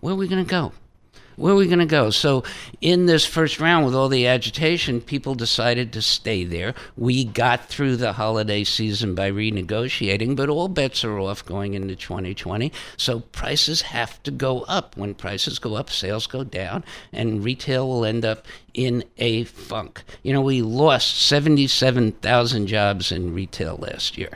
Where 0.00 0.14
are 0.14 0.16
we 0.16 0.28
going 0.28 0.44
to 0.44 0.50
go? 0.50 0.72
Where 1.38 1.52
are 1.52 1.56
we 1.56 1.66
going 1.66 1.78
to 1.78 1.86
go? 1.86 2.10
So, 2.10 2.42
in 2.80 3.06
this 3.06 3.24
first 3.24 3.60
round, 3.60 3.86
with 3.86 3.94
all 3.94 4.08
the 4.08 4.26
agitation, 4.26 5.00
people 5.00 5.34
decided 5.34 5.92
to 5.92 6.02
stay 6.02 6.44
there. 6.44 6.74
We 6.96 7.24
got 7.24 7.66
through 7.66 7.96
the 7.96 8.12
holiday 8.12 8.64
season 8.64 9.14
by 9.14 9.30
renegotiating, 9.30 10.34
but 10.34 10.48
all 10.48 10.68
bets 10.68 11.04
are 11.04 11.18
off 11.18 11.44
going 11.44 11.74
into 11.74 11.94
2020. 11.94 12.72
So, 12.96 13.20
prices 13.20 13.82
have 13.82 14.20
to 14.24 14.32
go 14.32 14.62
up. 14.62 14.96
When 14.96 15.14
prices 15.14 15.58
go 15.58 15.74
up, 15.74 15.90
sales 15.90 16.26
go 16.26 16.42
down, 16.42 16.84
and 17.12 17.44
retail 17.44 17.86
will 17.88 18.04
end 18.04 18.24
up 18.24 18.44
in 18.78 19.02
a 19.16 19.42
funk. 19.42 20.04
You 20.22 20.32
know, 20.32 20.40
we 20.40 20.62
lost 20.62 21.20
77,000 21.22 22.68
jobs 22.68 23.10
in 23.10 23.34
retail 23.34 23.76
last 23.76 24.16
year. 24.16 24.30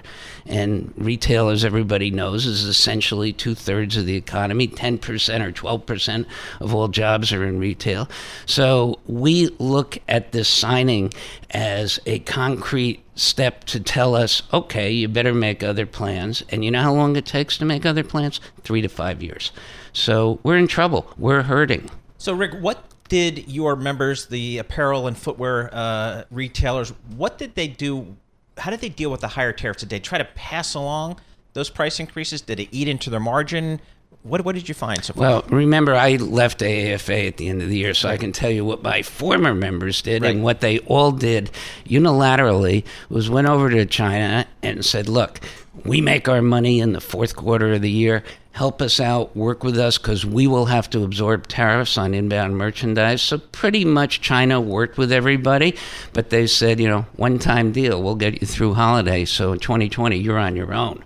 And 0.46 0.92
retail, 0.96 1.48
as 1.48 1.64
everybody 1.64 2.10
knows, 2.10 2.44
is 2.44 2.64
essentially 2.64 3.32
two 3.32 3.54
thirds 3.54 3.96
of 3.96 4.04
the 4.04 4.16
economy. 4.16 4.66
10% 4.66 4.98
or 5.46 5.52
12% 5.52 6.26
of 6.58 6.74
all 6.74 6.88
jobs 6.88 7.32
are 7.32 7.44
in 7.44 7.60
retail. 7.60 8.08
So 8.44 8.98
we 9.06 9.46
look 9.60 9.98
at 10.08 10.32
this 10.32 10.48
signing 10.48 11.12
as 11.52 12.00
a 12.04 12.18
concrete 12.18 13.04
step 13.14 13.62
to 13.66 13.78
tell 13.78 14.16
us, 14.16 14.42
okay, 14.52 14.90
you 14.90 15.06
better 15.06 15.34
make 15.34 15.62
other 15.62 15.86
plans. 15.86 16.42
And 16.48 16.64
you 16.64 16.72
know 16.72 16.82
how 16.82 16.94
long 16.94 17.14
it 17.14 17.26
takes 17.26 17.56
to 17.58 17.64
make 17.64 17.86
other 17.86 18.02
plans? 18.02 18.40
Three 18.64 18.82
to 18.82 18.88
five 18.88 19.22
years. 19.22 19.52
So 19.92 20.40
we're 20.42 20.56
in 20.56 20.66
trouble. 20.66 21.06
We're 21.16 21.42
hurting. 21.42 21.90
So, 22.18 22.32
Rick, 22.32 22.54
what 22.60 22.91
did 23.12 23.46
your 23.46 23.76
members, 23.76 24.24
the 24.24 24.56
apparel 24.56 25.06
and 25.06 25.18
footwear 25.18 25.68
uh, 25.70 26.24
retailers, 26.30 26.94
what 27.14 27.36
did 27.36 27.54
they 27.54 27.68
do? 27.68 28.16
How 28.56 28.70
did 28.70 28.80
they 28.80 28.88
deal 28.88 29.10
with 29.10 29.20
the 29.20 29.28
higher 29.28 29.52
tariffs? 29.52 29.80
Did 29.80 29.90
they 29.90 30.00
try 30.00 30.16
to 30.16 30.24
pass 30.24 30.72
along 30.72 31.20
those 31.52 31.68
price 31.68 32.00
increases? 32.00 32.40
Did 32.40 32.58
it 32.58 32.70
eat 32.70 32.88
into 32.88 33.10
their 33.10 33.20
margin? 33.20 33.82
What, 34.22 34.46
what 34.46 34.54
did 34.54 34.66
you 34.66 34.74
find 34.74 35.04
so 35.04 35.12
far? 35.12 35.20
Well, 35.20 35.44
remember, 35.50 35.94
I 35.94 36.16
left 36.16 36.60
AAFA 36.60 37.28
at 37.28 37.36
the 37.36 37.50
end 37.50 37.60
of 37.60 37.68
the 37.68 37.76
year, 37.76 37.92
so 37.92 38.08
I 38.08 38.16
can 38.16 38.32
tell 38.32 38.50
you 38.50 38.64
what 38.64 38.82
my 38.82 39.02
former 39.02 39.54
members 39.54 40.00
did. 40.00 40.22
Right. 40.22 40.30
And 40.30 40.42
what 40.42 40.62
they 40.62 40.78
all 40.78 41.12
did 41.12 41.50
unilaterally 41.84 42.82
was 43.10 43.28
went 43.28 43.46
over 43.46 43.68
to 43.68 43.84
China 43.84 44.46
and 44.62 44.82
said, 44.82 45.06
look, 45.06 45.38
we 45.84 46.00
make 46.00 46.28
our 46.28 46.42
money 46.42 46.80
in 46.80 46.92
the 46.92 47.00
fourth 47.00 47.34
quarter 47.34 47.72
of 47.72 47.82
the 47.82 47.90
year. 47.90 48.22
Help 48.52 48.82
us 48.82 49.00
out, 49.00 49.34
work 49.34 49.64
with 49.64 49.78
us, 49.78 49.96
because 49.96 50.26
we 50.26 50.46
will 50.46 50.66
have 50.66 50.90
to 50.90 51.02
absorb 51.02 51.48
tariffs 51.48 51.96
on 51.96 52.12
inbound 52.12 52.58
merchandise. 52.58 53.22
So, 53.22 53.38
pretty 53.38 53.84
much 53.84 54.20
China 54.20 54.60
worked 54.60 54.98
with 54.98 55.10
everybody, 55.10 55.74
but 56.12 56.28
they 56.28 56.46
said, 56.46 56.78
you 56.78 56.88
know, 56.88 57.06
one 57.16 57.38
time 57.38 57.72
deal, 57.72 58.02
we'll 58.02 58.14
get 58.14 58.42
you 58.42 58.46
through 58.46 58.74
holiday. 58.74 59.24
So, 59.24 59.52
in 59.52 59.58
2020, 59.58 60.18
you're 60.18 60.38
on 60.38 60.54
your 60.56 60.74
own. 60.74 61.02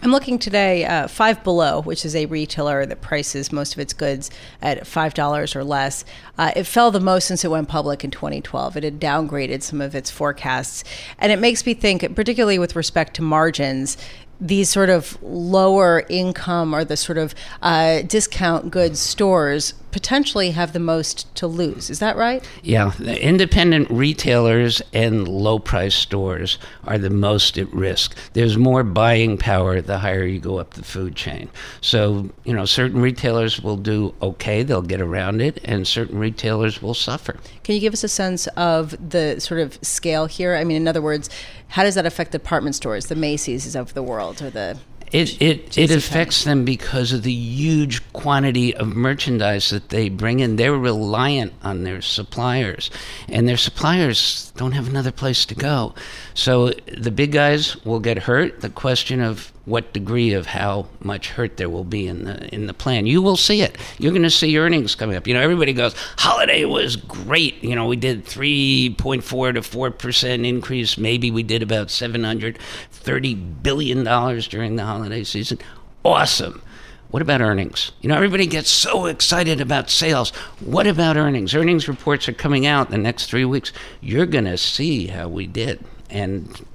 I'm 0.00 0.12
looking 0.12 0.38
today, 0.38 0.84
uh, 0.84 1.08
Five 1.08 1.42
Below, 1.42 1.82
which 1.82 2.04
is 2.04 2.14
a 2.14 2.26
retailer 2.26 2.86
that 2.86 3.00
prices 3.00 3.50
most 3.50 3.72
of 3.72 3.80
its 3.80 3.92
goods 3.92 4.30
at 4.62 4.84
$5 4.84 5.56
or 5.56 5.64
less. 5.64 6.04
Uh, 6.36 6.52
it 6.54 6.64
fell 6.64 6.92
the 6.92 7.00
most 7.00 7.26
since 7.26 7.44
it 7.44 7.50
went 7.50 7.68
public 7.68 8.04
in 8.04 8.12
2012. 8.12 8.76
It 8.76 8.84
had 8.84 9.00
downgraded 9.00 9.62
some 9.62 9.80
of 9.80 9.96
its 9.96 10.08
forecasts. 10.08 10.84
And 11.18 11.32
it 11.32 11.40
makes 11.40 11.66
me 11.66 11.74
think, 11.74 12.14
particularly 12.14 12.60
with 12.60 12.76
respect 12.76 13.14
to 13.14 13.22
margins, 13.22 13.96
these 14.40 14.68
sort 14.68 14.88
of 14.88 15.20
lower 15.20 16.04
income 16.08 16.72
or 16.72 16.84
the 16.84 16.96
sort 16.96 17.18
of 17.18 17.34
uh, 17.60 18.02
discount 18.02 18.70
goods 18.70 19.00
stores 19.00 19.72
potentially 19.90 20.50
have 20.50 20.72
the 20.72 20.78
most 20.78 21.34
to 21.36 21.46
lose. 21.46 21.90
Is 21.90 21.98
that 21.98 22.16
right? 22.16 22.46
Yeah, 22.62 22.92
the 22.98 23.20
independent 23.22 23.90
retailers 23.90 24.82
and 24.92 25.26
low 25.26 25.58
price 25.58 25.94
stores 25.94 26.58
are 26.84 26.98
the 26.98 27.10
most 27.10 27.58
at 27.58 27.72
risk. 27.72 28.16
There's 28.32 28.56
more 28.56 28.82
buying 28.82 29.38
power 29.38 29.80
the 29.80 29.98
higher 29.98 30.24
you 30.24 30.40
go 30.40 30.58
up 30.58 30.74
the 30.74 30.84
food 30.84 31.16
chain. 31.16 31.48
So, 31.80 32.30
you 32.44 32.52
know, 32.52 32.64
certain 32.64 33.00
retailers 33.00 33.60
will 33.60 33.76
do 33.76 34.14
okay, 34.20 34.62
they'll 34.62 34.82
get 34.82 35.00
around 35.00 35.40
it, 35.40 35.60
and 35.64 35.86
certain 35.86 36.18
retailers 36.18 36.82
will 36.82 36.94
suffer. 36.94 37.36
Can 37.64 37.74
you 37.74 37.80
give 37.80 37.92
us 37.92 38.04
a 38.04 38.08
sense 38.08 38.46
of 38.48 39.10
the 39.10 39.40
sort 39.40 39.60
of 39.60 39.78
scale 39.82 40.26
here? 40.26 40.54
I 40.54 40.64
mean, 40.64 40.76
in 40.76 40.88
other 40.88 41.02
words, 41.02 41.30
how 41.68 41.82
does 41.82 41.94
that 41.94 42.06
affect 42.06 42.32
department 42.32 42.74
stores, 42.74 43.06
the 43.06 43.14
Macy's 43.14 43.74
of 43.74 43.94
the 43.94 44.02
world, 44.02 44.42
or 44.42 44.50
the 44.50 44.78
it 45.12 45.40
it, 45.40 45.78
it 45.78 45.90
affects 45.90 46.44
them 46.44 46.64
because 46.64 47.12
of 47.12 47.22
the 47.22 47.32
huge 47.32 48.12
quantity 48.12 48.74
of 48.74 48.94
merchandise 48.94 49.70
that 49.70 49.88
they 49.88 50.08
bring 50.08 50.40
in. 50.40 50.56
They're 50.56 50.72
reliant 50.72 51.52
on 51.62 51.84
their 51.84 52.02
suppliers, 52.02 52.90
and 53.28 53.48
their 53.48 53.56
suppliers 53.56 54.52
don't 54.56 54.72
have 54.72 54.88
another 54.88 55.12
place 55.12 55.44
to 55.46 55.54
go. 55.54 55.94
So 56.34 56.70
the 56.96 57.10
big 57.10 57.32
guys 57.32 57.82
will 57.84 58.00
get 58.00 58.18
hurt. 58.18 58.60
The 58.60 58.70
question 58.70 59.20
of 59.20 59.52
what 59.68 59.92
degree 59.92 60.32
of 60.32 60.46
how 60.46 60.86
much 61.00 61.30
hurt 61.30 61.56
there 61.56 61.68
will 61.68 61.84
be 61.84 62.06
in 62.06 62.24
the 62.24 62.52
in 62.54 62.66
the 62.66 62.74
plan. 62.74 63.06
You 63.06 63.20
will 63.20 63.36
see 63.36 63.60
it. 63.62 63.76
You're 63.98 64.12
going 64.12 64.22
to 64.22 64.30
see 64.30 64.58
earnings 64.58 64.94
coming 64.94 65.16
up. 65.16 65.26
You 65.26 65.34
know, 65.34 65.40
everybody 65.40 65.72
goes, 65.72 65.94
"Holiday 66.16 66.64
was 66.64 66.96
great." 66.96 67.62
You 67.62 67.76
know, 67.76 67.86
we 67.86 67.96
did 67.96 68.24
3.4 68.24 69.54
to 69.54 69.62
4 69.62 69.90
percent 69.90 70.46
increase. 70.46 70.96
Maybe 70.96 71.30
we 71.30 71.42
did 71.42 71.62
about 71.62 71.90
730 71.90 73.34
billion 73.34 74.04
dollars 74.04 74.48
during 74.48 74.76
the 74.76 74.84
holiday 74.84 75.24
season. 75.24 75.58
Awesome. 76.04 76.62
What 77.10 77.22
about 77.22 77.40
earnings? 77.40 77.92
You 78.02 78.10
know, 78.10 78.16
everybody 78.16 78.46
gets 78.46 78.70
so 78.70 79.06
excited 79.06 79.62
about 79.62 79.88
sales. 79.88 80.30
What 80.60 80.86
about 80.86 81.16
earnings? 81.16 81.54
Earnings 81.54 81.88
reports 81.88 82.28
are 82.28 82.34
coming 82.34 82.66
out 82.66 82.88
in 82.88 82.92
the 82.92 82.98
next 82.98 83.26
three 83.26 83.46
weeks. 83.46 83.72
You're 84.02 84.26
going 84.26 84.44
to 84.44 84.58
see 84.58 85.06
how 85.06 85.28
we 85.28 85.46
did. 85.46 85.82
And 86.10 86.66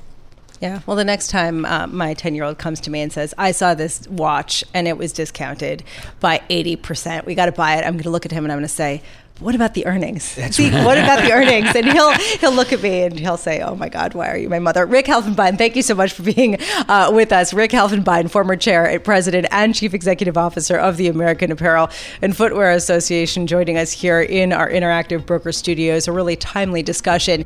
yeah. 0.63 0.79
Well, 0.85 0.95
the 0.95 1.03
next 1.03 1.27
time 1.27 1.65
uh, 1.65 1.87
my 1.87 2.13
10 2.13 2.35
year 2.35 2.45
old 2.45 2.57
comes 2.57 2.79
to 2.81 2.89
me 2.89 3.01
and 3.01 3.11
says, 3.11 3.33
I 3.37 3.51
saw 3.51 3.73
this 3.73 4.07
watch 4.07 4.63
and 4.73 4.87
it 4.87 4.97
was 4.97 5.11
discounted 5.11 5.83
by 6.21 6.41
80%, 6.49 7.25
we 7.25 7.35
got 7.35 7.47
to 7.47 7.51
buy 7.51 7.75
it. 7.75 7.85
I'm 7.85 7.95
going 7.95 8.03
to 8.03 8.09
look 8.09 8.25
at 8.25 8.31
him 8.31 8.45
and 8.45 8.51
I'm 8.53 8.59
going 8.59 8.67
to 8.67 8.73
say, 8.73 9.01
what 9.39 9.55
about 9.55 9.73
the 9.73 9.85
earnings? 9.87 10.35
That's 10.35 10.55
See, 10.55 10.69
right. 10.69 10.85
what 10.85 10.97
about 10.97 11.21
the 11.21 11.31
earnings? 11.33 11.75
And 11.75 11.85
he'll 11.85 12.13
he'll 12.13 12.53
look 12.53 12.71
at 12.71 12.81
me 12.81 13.01
and 13.01 13.19
he'll 13.19 13.35
say, 13.35 13.61
"Oh 13.61 13.75
my 13.75 13.89
God, 13.89 14.13
why 14.13 14.29
are 14.29 14.37
you 14.37 14.47
my 14.47 14.59
mother?" 14.59 14.85
Rick 14.85 15.07
Helfenbein, 15.07 15.57
thank 15.57 15.75
you 15.75 15.81
so 15.81 15.95
much 15.95 16.13
for 16.13 16.21
being 16.21 16.61
uh, 16.87 17.09
with 17.11 17.33
us. 17.33 17.51
Rick 17.51 17.71
Helfenbein, 17.71 18.29
former 18.29 18.55
chair, 18.55 18.97
president, 18.99 19.47
and 19.49 19.73
chief 19.73 19.95
executive 19.95 20.37
officer 20.37 20.77
of 20.77 20.97
the 20.97 21.07
American 21.07 21.51
Apparel 21.51 21.89
and 22.21 22.37
Footwear 22.37 22.71
Association, 22.71 23.47
joining 23.47 23.75
us 23.75 23.91
here 23.91 24.21
in 24.21 24.53
our 24.53 24.69
interactive 24.69 25.25
broker 25.25 25.51
studios. 25.51 26.07
A 26.07 26.11
really 26.11 26.35
timely 26.35 26.83
discussion. 26.83 27.43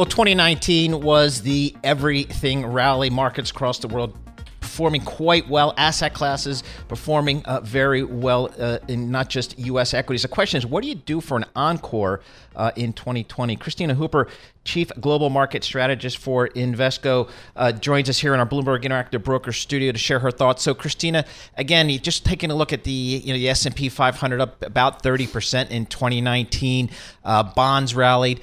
Well, 0.00 0.06
2019 0.06 1.02
was 1.02 1.42
the 1.42 1.76
everything 1.84 2.64
rally. 2.64 3.10
Markets 3.10 3.50
across 3.50 3.80
the 3.80 3.88
world 3.88 4.16
performing 4.58 5.02
quite 5.02 5.46
well. 5.46 5.74
Asset 5.76 6.14
classes 6.14 6.62
performing 6.88 7.44
uh, 7.44 7.60
very 7.60 8.02
well 8.02 8.48
uh, 8.58 8.78
in 8.88 9.10
not 9.10 9.28
just 9.28 9.58
U.S. 9.58 9.92
equities. 9.92 10.22
The 10.22 10.28
question 10.28 10.56
is, 10.56 10.64
what 10.64 10.82
do 10.82 10.88
you 10.88 10.94
do 10.94 11.20
for 11.20 11.36
an 11.36 11.44
encore 11.54 12.22
uh, 12.56 12.70
in 12.76 12.94
2020? 12.94 13.58
Kristina 13.58 13.94
Hooper, 13.94 14.28
Chief 14.64 14.90
Global 15.02 15.28
Market 15.28 15.64
Strategist 15.64 16.16
for 16.16 16.48
Invesco, 16.48 17.28
uh, 17.54 17.70
joins 17.70 18.08
us 18.08 18.18
here 18.18 18.32
in 18.32 18.40
our 18.40 18.46
Bloomberg 18.46 18.84
Interactive 18.84 19.22
Broker 19.22 19.52
Studio 19.52 19.92
to 19.92 19.98
share 19.98 20.20
her 20.20 20.30
thoughts. 20.30 20.62
So, 20.62 20.74
Kristina, 20.74 21.26
again, 21.58 21.90
just 21.98 22.24
taking 22.24 22.50
a 22.50 22.54
look 22.54 22.72
at 22.72 22.84
the 22.84 22.90
you 22.90 23.34
know 23.34 23.38
the 23.38 23.50
S&P 23.50 23.90
500 23.90 24.40
up 24.40 24.62
about 24.62 25.02
30 25.02 25.26
percent 25.26 25.70
in 25.70 25.84
2019. 25.84 26.88
Uh, 27.22 27.42
bonds 27.42 27.94
rallied. 27.94 28.40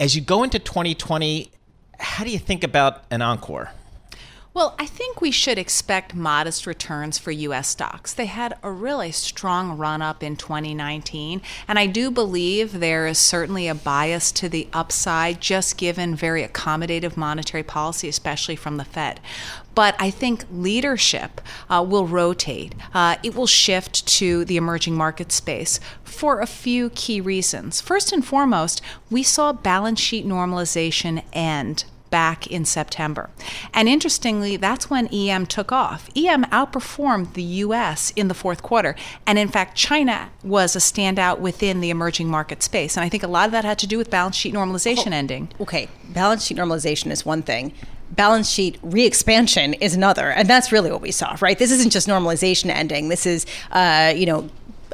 As 0.00 0.16
you 0.16 0.22
go 0.22 0.44
into 0.44 0.58
2020, 0.58 1.52
how 1.98 2.24
do 2.24 2.30
you 2.30 2.38
think 2.38 2.64
about 2.64 3.04
an 3.10 3.20
encore? 3.20 3.70
Well, 4.52 4.74
I 4.80 4.86
think 4.86 5.20
we 5.20 5.30
should 5.30 5.58
expect 5.58 6.12
modest 6.12 6.66
returns 6.66 7.18
for 7.18 7.30
U.S. 7.30 7.68
stocks. 7.68 8.12
They 8.12 8.26
had 8.26 8.58
a 8.64 8.72
really 8.72 9.12
strong 9.12 9.78
run 9.78 10.02
up 10.02 10.24
in 10.24 10.34
2019, 10.34 11.40
and 11.68 11.78
I 11.78 11.86
do 11.86 12.10
believe 12.10 12.80
there 12.80 13.06
is 13.06 13.16
certainly 13.16 13.68
a 13.68 13.76
bias 13.76 14.32
to 14.32 14.48
the 14.48 14.66
upside 14.72 15.40
just 15.40 15.76
given 15.76 16.16
very 16.16 16.44
accommodative 16.44 17.16
monetary 17.16 17.62
policy, 17.62 18.08
especially 18.08 18.56
from 18.56 18.76
the 18.76 18.84
Fed. 18.84 19.20
But 19.76 19.94
I 20.00 20.10
think 20.10 20.44
leadership 20.50 21.40
uh, 21.68 21.86
will 21.88 22.08
rotate. 22.08 22.74
Uh, 22.92 23.18
it 23.22 23.36
will 23.36 23.46
shift 23.46 24.04
to 24.18 24.44
the 24.44 24.56
emerging 24.56 24.96
market 24.96 25.30
space 25.30 25.78
for 26.02 26.40
a 26.40 26.46
few 26.46 26.90
key 26.90 27.20
reasons. 27.20 27.80
First 27.80 28.12
and 28.12 28.26
foremost, 28.26 28.82
we 29.10 29.22
saw 29.22 29.52
balance 29.52 30.00
sheet 30.00 30.26
normalization 30.26 31.22
end 31.32 31.84
back 32.10 32.46
in 32.46 32.64
September. 32.64 33.30
And 33.72 33.88
interestingly, 33.88 34.56
that's 34.56 34.90
when 34.90 35.06
EM 35.08 35.46
took 35.46 35.72
off. 35.72 36.08
EM 36.16 36.44
outperformed 36.46 37.34
the 37.34 37.42
US 37.42 38.10
in 38.16 38.28
the 38.28 38.34
fourth 38.34 38.62
quarter. 38.62 38.94
And 39.26 39.38
in 39.38 39.48
fact, 39.48 39.76
China 39.76 40.30
was 40.42 40.76
a 40.76 40.80
standout 40.80 41.38
within 41.38 41.80
the 41.80 41.90
emerging 41.90 42.28
market 42.28 42.62
space. 42.62 42.96
And 42.96 43.04
I 43.04 43.08
think 43.08 43.22
a 43.22 43.28
lot 43.28 43.46
of 43.46 43.52
that 43.52 43.64
had 43.64 43.78
to 43.78 43.86
do 43.86 43.98
with 43.98 44.10
balance 44.10 44.36
sheet 44.36 44.54
normalization 44.54 45.12
oh, 45.12 45.16
ending. 45.16 45.48
Okay, 45.60 45.88
balance 46.12 46.44
sheet 46.44 46.58
normalization 46.58 47.10
is 47.10 47.24
one 47.24 47.42
thing 47.42 47.72
balance 48.10 48.50
sheet 48.50 48.76
re-expansion 48.82 49.72
is 49.74 49.94
another 49.94 50.30
and 50.32 50.48
that's 50.48 50.72
really 50.72 50.90
what 50.90 51.00
we 51.00 51.12
saw 51.12 51.36
right 51.40 51.60
this 51.60 51.70
isn't 51.70 51.90
just 51.90 52.08
normalization 52.08 52.68
ending 52.68 53.08
this 53.08 53.24
is 53.24 53.46
uh, 53.70 54.12
you 54.14 54.26
know 54.26 54.48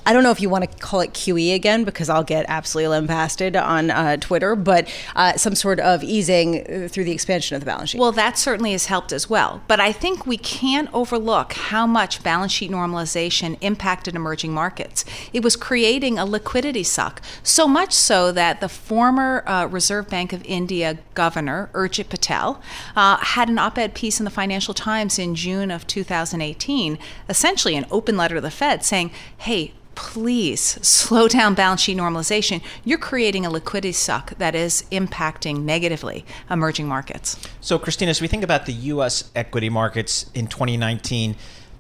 I 0.07 0.13
don't 0.13 0.23
know 0.23 0.31
if 0.31 0.41
you 0.41 0.49
want 0.49 0.71
to 0.71 0.79
call 0.79 1.01
it 1.01 1.15
QE 1.15 1.53
again 1.53 1.83
because 1.83 2.09
I'll 2.09 2.23
get 2.23 2.47
absolutely 2.49 2.91
lambasted 2.91 3.57
on 3.57 3.91
uh, 3.91 4.17
Twitter, 4.19 4.55
but 4.55 4.89
uh, 5.17 5.37
some 5.37 5.57
sort 5.57 5.81
of 5.81 6.05
easing 6.05 6.61
uh, 6.61 6.89
through 6.89 7.03
the 7.03 7.11
expansion 7.11 7.57
of 7.57 7.61
the 7.61 7.67
balance 7.67 7.91
sheet. 7.91 8.01
Well, 8.01 8.13
that 8.13 8.39
certainly 8.39 8.71
has 8.71 8.87
helped 8.87 9.13
as 9.13 9.29
well. 9.29 9.63
But 9.67 9.81
I 9.81 9.91
think 9.91 10.25
we 10.25 10.39
can't 10.39 10.89
overlook 10.95 11.55
how 11.55 11.89
much 11.89 12.23
balance 12.23 12.53
sheet 12.53 12.71
normalization 12.71 13.59
impacted 13.61 14.15
emerging 14.15 14.53
markets. 14.53 15.05
It 15.33 15.43
was 15.43 15.57
creating 15.57 16.21
a 16.21 16.25
liquidity 16.25 16.85
suck, 16.85 17.21
so 17.43 17.67
much 17.67 17.93
so 17.93 18.31
that 18.31 18.61
the 18.61 18.69
former 18.69 19.43
uh, 19.45 19.67
Reserve 19.67 20.09
Bank 20.09 20.33
of 20.33 20.45
India 20.45 20.99
governor, 21.15 21.69
Urjit 21.73 22.09
Patel, 22.09 22.63
uh, 22.95 23.17
had 23.17 23.49
an 23.49 23.59
op 23.59 23.77
ed 23.77 23.93
piece 23.93 24.21
in 24.21 24.25
the 24.25 24.31
Financial 24.31 24.73
Times 24.73 25.19
in 25.19 25.35
June 25.35 25.73
of 25.73 25.85
2018, 25.89 26.97
essentially 27.29 27.75
an 27.75 27.87
open 27.91 28.17
letter 28.17 28.37
to 28.37 28.41
the 28.41 28.53
Fed 28.53 28.85
saying, 28.85 29.11
hey, 29.39 29.73
please 29.97 30.61
slow 30.87 31.27
down 31.27 31.55
balance 31.55 31.81
sheet 31.81 31.97
normalization. 31.97 32.63
You're 32.85 32.99
creating 32.99 33.45
a 33.45 33.51
liquidity 33.51 33.93
suck 33.93 34.39
that 34.39 34.55
is 34.55 34.85
impacting 34.93 35.65
negatively 35.65 36.25
emerging 36.49 36.87
markets. 36.87 37.37
So, 37.61 37.79
Kristina, 37.79 38.09
as 38.09 38.21
we 38.21 38.29
think 38.29 38.45
about 38.45 38.67
the 38.67 38.73
U.S. 38.73 39.31
equity 39.35 39.69
markets 39.69 40.31
in 40.35 40.47
2019, 40.47 41.35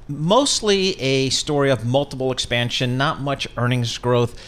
mostly 0.08 1.00
a 1.00 1.30
story 1.30 1.70
of 1.70 1.84
multiple 1.84 2.32
expansion, 2.32 2.98
not 2.98 3.20
much 3.20 3.46
earnings 3.56 3.96
growth 3.98 4.40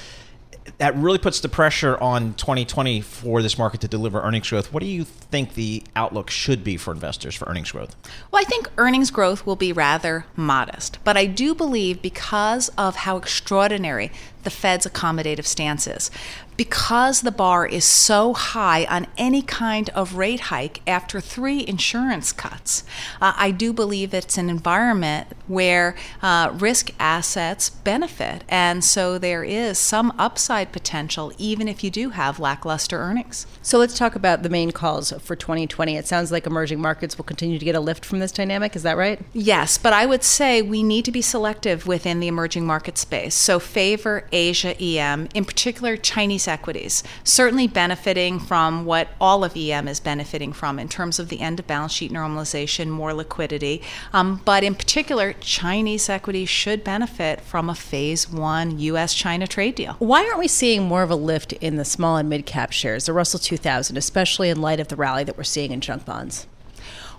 that 0.78 0.94
really 0.96 1.18
puts 1.18 1.40
the 1.40 1.48
pressure 1.48 1.96
on 1.98 2.34
2020 2.34 3.00
for 3.00 3.42
this 3.42 3.58
market 3.58 3.80
to 3.80 3.88
deliver 3.88 4.20
earnings 4.20 4.48
growth. 4.48 4.72
What 4.72 4.80
do 4.80 4.86
you 4.86 5.04
think 5.04 5.54
the 5.54 5.82
outlook 5.96 6.30
should 6.30 6.62
be 6.62 6.76
for 6.76 6.92
investors 6.92 7.34
for 7.34 7.48
earnings 7.48 7.72
growth? 7.72 7.96
Well, 8.30 8.42
I 8.42 8.44
think 8.44 8.70
earnings 8.76 9.10
growth 9.10 9.46
will 9.46 9.56
be 9.56 9.72
rather 9.72 10.26
modest, 10.36 10.98
but 11.04 11.16
I 11.16 11.26
do 11.26 11.54
believe 11.54 12.02
because 12.02 12.68
of 12.78 12.96
how 12.96 13.16
extraordinary 13.16 14.12
the 14.48 14.54
Fed's 14.54 14.86
accommodative 14.86 15.44
stances. 15.44 16.10
Because 16.56 17.20
the 17.20 17.30
bar 17.30 17.66
is 17.66 17.84
so 17.84 18.32
high 18.32 18.84
on 18.86 19.06
any 19.16 19.42
kind 19.42 19.90
of 19.90 20.16
rate 20.16 20.40
hike 20.40 20.80
after 20.88 21.20
three 21.20 21.64
insurance 21.64 22.32
cuts, 22.32 22.82
uh, 23.20 23.32
I 23.36 23.52
do 23.52 23.72
believe 23.72 24.12
it's 24.12 24.38
an 24.38 24.50
environment 24.50 25.28
where 25.46 25.94
uh, 26.20 26.50
risk 26.54 26.90
assets 26.98 27.70
benefit. 27.70 28.42
And 28.48 28.82
so 28.82 29.18
there 29.18 29.44
is 29.44 29.78
some 29.78 30.12
upside 30.18 30.72
potential, 30.72 31.32
even 31.38 31.68
if 31.68 31.84
you 31.84 31.90
do 31.90 32.10
have 32.10 32.40
lackluster 32.40 32.98
earnings. 32.98 33.46
So 33.62 33.78
let's 33.78 33.96
talk 33.96 34.16
about 34.16 34.42
the 34.42 34.48
main 34.48 34.72
calls 34.72 35.12
for 35.12 35.36
2020. 35.36 35.96
It 35.96 36.08
sounds 36.08 36.32
like 36.32 36.46
emerging 36.46 36.80
markets 36.80 37.16
will 37.16 37.24
continue 37.24 37.58
to 37.58 37.64
get 37.64 37.76
a 37.76 37.80
lift 37.80 38.04
from 38.04 38.18
this 38.18 38.32
dynamic. 38.32 38.74
Is 38.74 38.82
that 38.82 38.96
right? 38.96 39.20
Yes, 39.32 39.78
but 39.78 39.92
I 39.92 40.06
would 40.06 40.24
say 40.24 40.62
we 40.62 40.82
need 40.82 41.04
to 41.04 41.12
be 41.12 41.22
selective 41.22 41.86
within 41.86 42.18
the 42.18 42.26
emerging 42.26 42.66
market 42.66 42.98
space. 42.98 43.36
So 43.36 43.60
favor 43.60 44.26
Asia 44.38 44.80
EM, 44.80 45.28
in 45.34 45.44
particular 45.44 45.96
Chinese 45.96 46.46
equities, 46.46 47.02
certainly 47.24 47.66
benefiting 47.66 48.38
from 48.38 48.84
what 48.84 49.08
all 49.20 49.42
of 49.42 49.56
EM 49.56 49.88
is 49.88 50.00
benefiting 50.00 50.52
from 50.52 50.78
in 50.78 50.88
terms 50.88 51.18
of 51.18 51.28
the 51.28 51.40
end 51.40 51.58
of 51.58 51.66
balance 51.66 51.92
sheet 51.92 52.12
normalization, 52.12 52.88
more 52.88 53.12
liquidity. 53.12 53.82
Um, 54.12 54.40
but 54.44 54.62
in 54.62 54.74
particular, 54.74 55.32
Chinese 55.40 56.08
equities 56.08 56.48
should 56.48 56.84
benefit 56.84 57.40
from 57.40 57.68
a 57.68 57.74
phase 57.74 58.30
one 58.30 58.78
US 58.78 59.12
China 59.12 59.46
trade 59.46 59.74
deal. 59.74 59.94
Why 59.98 60.24
aren't 60.24 60.38
we 60.38 60.48
seeing 60.48 60.82
more 60.84 61.02
of 61.02 61.10
a 61.10 61.16
lift 61.16 61.52
in 61.54 61.76
the 61.76 61.84
small 61.84 62.16
and 62.16 62.28
mid 62.28 62.46
cap 62.46 62.72
shares, 62.72 63.06
the 63.06 63.12
Russell 63.12 63.40
2000, 63.40 63.96
especially 63.96 64.50
in 64.50 64.60
light 64.60 64.80
of 64.80 64.88
the 64.88 64.96
rally 64.96 65.24
that 65.24 65.36
we're 65.36 65.44
seeing 65.44 65.72
in 65.72 65.80
junk 65.80 66.04
bonds? 66.04 66.46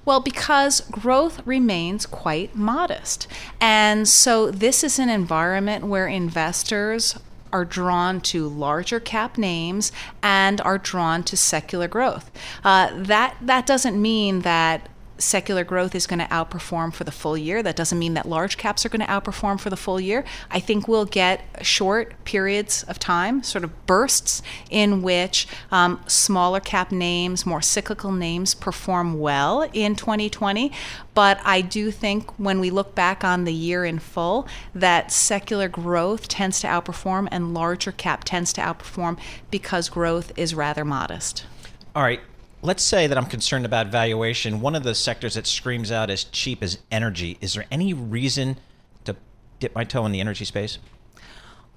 Well, 0.05 0.19
because 0.19 0.81
growth 0.91 1.45
remains 1.45 2.05
quite 2.05 2.55
modest. 2.55 3.27
And 3.59 4.07
so 4.07 4.49
this 4.51 4.83
is 4.83 4.99
an 4.99 5.09
environment 5.09 5.85
where 5.85 6.07
investors 6.07 7.17
are 7.51 7.65
drawn 7.65 8.21
to 8.21 8.47
larger 8.47 8.99
cap 8.99 9.37
names 9.37 9.91
and 10.21 10.61
are 10.61 10.77
drawn 10.77 11.23
to 11.23 11.35
secular 11.37 11.87
growth. 11.87 12.29
Uh, 12.63 12.91
that 12.93 13.35
that 13.41 13.65
doesn't 13.65 13.99
mean 13.99 14.41
that 14.41 14.87
secular 15.19 15.63
growth 15.63 15.93
is 15.93 16.07
going 16.07 16.19
to 16.19 16.25
outperform 16.25 16.93
for 16.93 17.03
the 17.03 17.11
full 17.11 17.37
year. 17.37 17.61
That 17.61 17.75
doesn't 17.75 17.99
mean 17.99 18.13
that 18.15 18.27
large 18.27 18.57
caps 18.57 18.85
are 18.85 18.89
going 18.89 19.05
to 19.05 19.07
outperform 19.07 19.59
for 19.59 19.69
the 19.69 19.77
full 19.77 19.99
year. 19.99 20.23
I 20.49 20.59
think 20.59 20.87
we'll 20.87 21.05
get 21.05 21.43
short 21.61 22.23
periods 22.25 22.83
of 22.83 22.99
time, 22.99 23.43
sort 23.43 23.63
of 23.63 23.85
bursts, 23.85 24.41
in 24.69 25.01
which 25.01 25.47
um, 25.71 26.01
smaller 26.07 26.59
cap 26.59 26.91
names, 26.91 27.45
more 27.45 27.61
cyclical 27.61 28.11
names 28.11 28.53
perform 28.53 29.19
well 29.19 29.69
in 29.73 29.95
2020. 29.95 30.71
But 31.13 31.39
I 31.43 31.61
do 31.61 31.91
think 31.91 32.31
when 32.39 32.59
we 32.59 32.69
look 32.69 32.95
back 32.95 33.23
on 33.23 33.43
the 33.43 33.53
year 33.53 33.83
in 33.83 33.99
full, 33.99 34.47
that 34.73 35.11
secular 35.11 35.67
growth 35.67 36.27
tends 36.27 36.61
to 36.61 36.67
outperform 36.67 37.27
and 37.31 37.53
larger 37.53 37.91
cap 37.91 38.23
tends 38.23 38.53
to 38.53 38.61
outperform 38.61 39.19
because 39.51 39.89
growth 39.89 40.31
is 40.37 40.55
rather 40.55 40.85
modest. 40.85 41.45
All 41.95 42.03
right 42.03 42.21
let's 42.61 42.83
say 42.83 43.07
that 43.07 43.17
I'm 43.17 43.25
concerned 43.25 43.65
about 43.65 43.87
valuation. 43.87 44.61
One 44.61 44.75
of 44.75 44.83
the 44.83 44.95
sectors 44.95 45.35
that 45.35 45.47
screams 45.47 45.91
out 45.91 46.09
as 46.09 46.23
cheap 46.25 46.61
as 46.61 46.79
energy. 46.91 47.37
Is 47.41 47.53
there 47.53 47.65
any 47.71 47.93
reason 47.93 48.57
to 49.05 49.15
dip 49.59 49.75
my 49.75 49.83
toe 49.83 50.05
in 50.05 50.11
the 50.11 50.19
energy 50.19 50.45
space? 50.45 50.77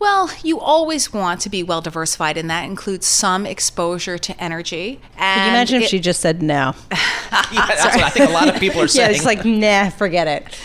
Well, 0.03 0.33
you 0.43 0.59
always 0.59 1.13
want 1.13 1.41
to 1.43 1.49
be 1.49 1.63
well 1.63 1.81
diversified, 1.81 2.37
and 2.37 2.51
that 2.51 2.65
includes 2.65 3.07
some 3.07 3.47
exposure 3.47 4.19
to 4.19 4.43
energy. 4.43 5.01
Can 5.17 5.47
you 5.47 5.51
imagine 5.53 5.81
it, 5.81 5.85
if 5.85 5.91
she 5.91 6.01
just 6.01 6.19
said 6.19 6.43
no? 6.43 6.75
yeah, 6.91 7.67
that's 7.69 7.85
what 7.85 8.03
I 8.03 8.11
think 8.11 8.29
a 8.29 8.33
lot 8.33 8.53
of 8.53 8.59
people 8.59 8.83
are 8.83 8.89
saying. 8.89 9.11
yeah, 9.11 9.17
it's 9.17 9.25
like, 9.25 9.45
nah, 9.45 9.91
forget 9.91 10.27
it. 10.27 10.59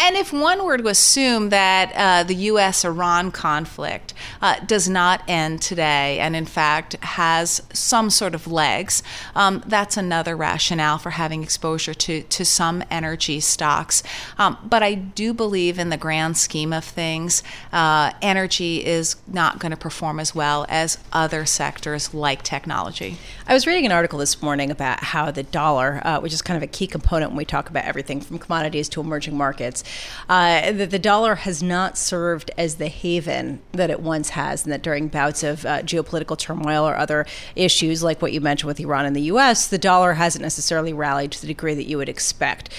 And 0.00 0.16
if 0.16 0.32
one 0.32 0.64
were 0.64 0.78
to 0.78 0.88
assume 0.88 1.50
that 1.50 1.92
uh, 1.94 2.22
the 2.22 2.34
U.S. 2.34 2.82
Iran 2.86 3.30
conflict 3.32 4.14
uh, 4.40 4.60
does 4.60 4.88
not 4.88 5.24
end 5.28 5.60
today, 5.60 6.18
and 6.18 6.34
in 6.34 6.46
fact 6.46 6.94
has 7.04 7.62
some 7.74 8.08
sort 8.08 8.34
of 8.34 8.46
legs, 8.46 9.02
um, 9.34 9.62
that's 9.66 9.98
another 9.98 10.34
rationale 10.34 10.96
for 10.96 11.10
having 11.10 11.42
exposure 11.42 11.92
to, 11.92 12.22
to 12.22 12.46
some 12.46 12.82
energy 12.90 13.40
stocks. 13.40 14.02
Um, 14.38 14.56
but 14.64 14.82
I 14.82 14.94
do 14.94 15.34
believe, 15.34 15.78
in 15.78 15.90
the 15.90 15.98
grand 15.98 16.38
scheme 16.38 16.72
of 16.72 16.82
things, 16.82 17.42
uh, 17.74 18.12
energy 18.22 18.69
is 18.78 19.16
not 19.26 19.58
going 19.58 19.70
to 19.70 19.76
perform 19.76 20.18
as 20.20 20.34
well 20.34 20.66
as 20.68 20.98
other 21.12 21.44
sectors 21.44 22.14
like 22.14 22.42
technology. 22.42 23.16
I 23.46 23.54
was 23.54 23.66
reading 23.66 23.86
an 23.86 23.92
article 23.92 24.18
this 24.18 24.40
morning 24.40 24.70
about 24.70 25.02
how 25.04 25.30
the 25.30 25.42
dollar, 25.42 26.00
uh, 26.04 26.20
which 26.20 26.32
is 26.32 26.42
kind 26.42 26.56
of 26.56 26.62
a 26.62 26.66
key 26.66 26.86
component 26.86 27.30
when 27.30 27.36
we 27.36 27.44
talk 27.44 27.68
about 27.68 27.84
everything 27.84 28.20
from 28.20 28.38
commodities 28.38 28.88
to 28.90 29.00
emerging 29.00 29.36
markets, 29.36 29.82
uh, 30.28 30.72
that 30.72 30.90
the 30.90 30.98
dollar 30.98 31.36
has 31.36 31.62
not 31.62 31.98
served 31.98 32.50
as 32.56 32.76
the 32.76 32.88
haven 32.88 33.60
that 33.72 33.90
it 33.90 34.00
once 34.00 34.30
has, 34.30 34.64
and 34.64 34.72
that 34.72 34.82
during 34.82 35.08
bouts 35.08 35.42
of 35.42 35.66
uh, 35.66 35.82
geopolitical 35.82 36.38
turmoil 36.38 36.86
or 36.86 36.96
other 36.96 37.26
issues 37.56 38.02
like 38.02 38.22
what 38.22 38.32
you 38.32 38.40
mentioned 38.40 38.68
with 38.68 38.80
Iran 38.80 39.06
and 39.06 39.16
the 39.16 39.22
U.S., 39.22 39.66
the 39.66 39.78
dollar 39.78 40.14
hasn't 40.14 40.42
necessarily 40.42 40.92
rallied 40.92 41.32
to 41.32 41.40
the 41.40 41.46
degree 41.46 41.74
that 41.74 41.86
you 41.86 41.98
would 41.98 42.08
expect. 42.08 42.72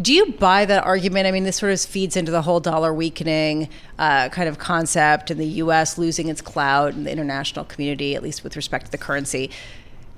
Do 0.00 0.14
you 0.14 0.32
buy 0.32 0.66
that 0.66 0.84
argument? 0.84 1.26
I 1.26 1.32
mean, 1.32 1.42
this 1.42 1.56
sort 1.56 1.72
of 1.72 1.80
feeds 1.80 2.16
into 2.16 2.30
the 2.30 2.42
whole 2.42 2.60
dollar 2.60 2.94
weakening 2.94 3.68
uh, 3.98 4.28
kind 4.28 4.48
of 4.48 4.58
concept 4.58 5.32
and 5.32 5.40
the 5.40 5.46
U.S. 5.46 5.98
losing 5.98 6.28
its 6.28 6.40
clout 6.40 6.92
in 6.94 7.04
the 7.04 7.10
international 7.10 7.64
community, 7.64 8.14
at 8.14 8.22
least 8.22 8.44
with 8.44 8.54
respect 8.54 8.86
to 8.86 8.92
the 8.92 8.98
currency. 8.98 9.50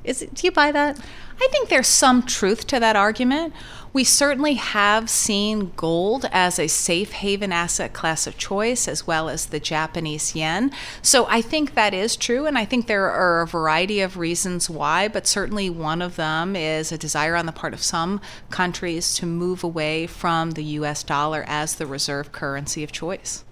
Is 0.05 0.23
it, 0.23 0.35
do 0.35 0.47
you 0.47 0.53
buy 0.53 0.73
that? 0.73 0.99
I 1.41 1.49
think 1.51 1.69
there's 1.69 1.89
some 1.89 2.23
truth 2.25 2.67
to 2.69 2.81
that 2.81 2.97
argument. 2.97 3.55
We 3.93 4.05
certainly 4.05 4.55
have 4.55 5.11
seen 5.11 5.73
gold 5.77 6.27
as 6.33 6.59
a 6.59 6.67
safe 6.67 7.13
haven 7.13 7.53
asset 7.53 7.93
class 7.93 8.27
of 8.27 8.39
choice, 8.39 8.89
as 8.89 9.07
well 9.07 9.29
as 9.29 9.47
the 9.47 9.61
Japanese 9.61 10.35
yen. 10.35 10.73
So 11.03 11.27
I 11.29 11.43
think 11.43 11.75
that 11.75 11.93
is 11.93 12.17
true, 12.17 12.47
and 12.47 12.57
I 12.57 12.65
think 12.65 12.87
there 12.87 13.11
are 13.11 13.43
a 13.43 13.47
variety 13.47 14.01
of 14.01 14.17
reasons 14.17 14.71
why, 14.71 15.09
but 15.09 15.27
certainly 15.27 15.69
one 15.69 16.01
of 16.01 16.17
them 16.17 16.57
is 16.57 16.91
a 16.91 16.99
desire 16.99 17.37
on 17.37 17.47
the 17.47 17.53
part 17.53 17.75
of 17.75 17.83
some 17.83 18.21
countries 18.51 19.15
to 19.17 19.27
move 19.27 19.63
away 19.63 20.07
from 20.07 20.53
the 20.53 20.65
US 20.65 21.03
dollar 21.03 21.45
as 21.47 21.75
the 21.75 21.87
reserve 21.87 22.33
currency 22.33 22.83
of 22.83 22.93
choice. 22.93 23.45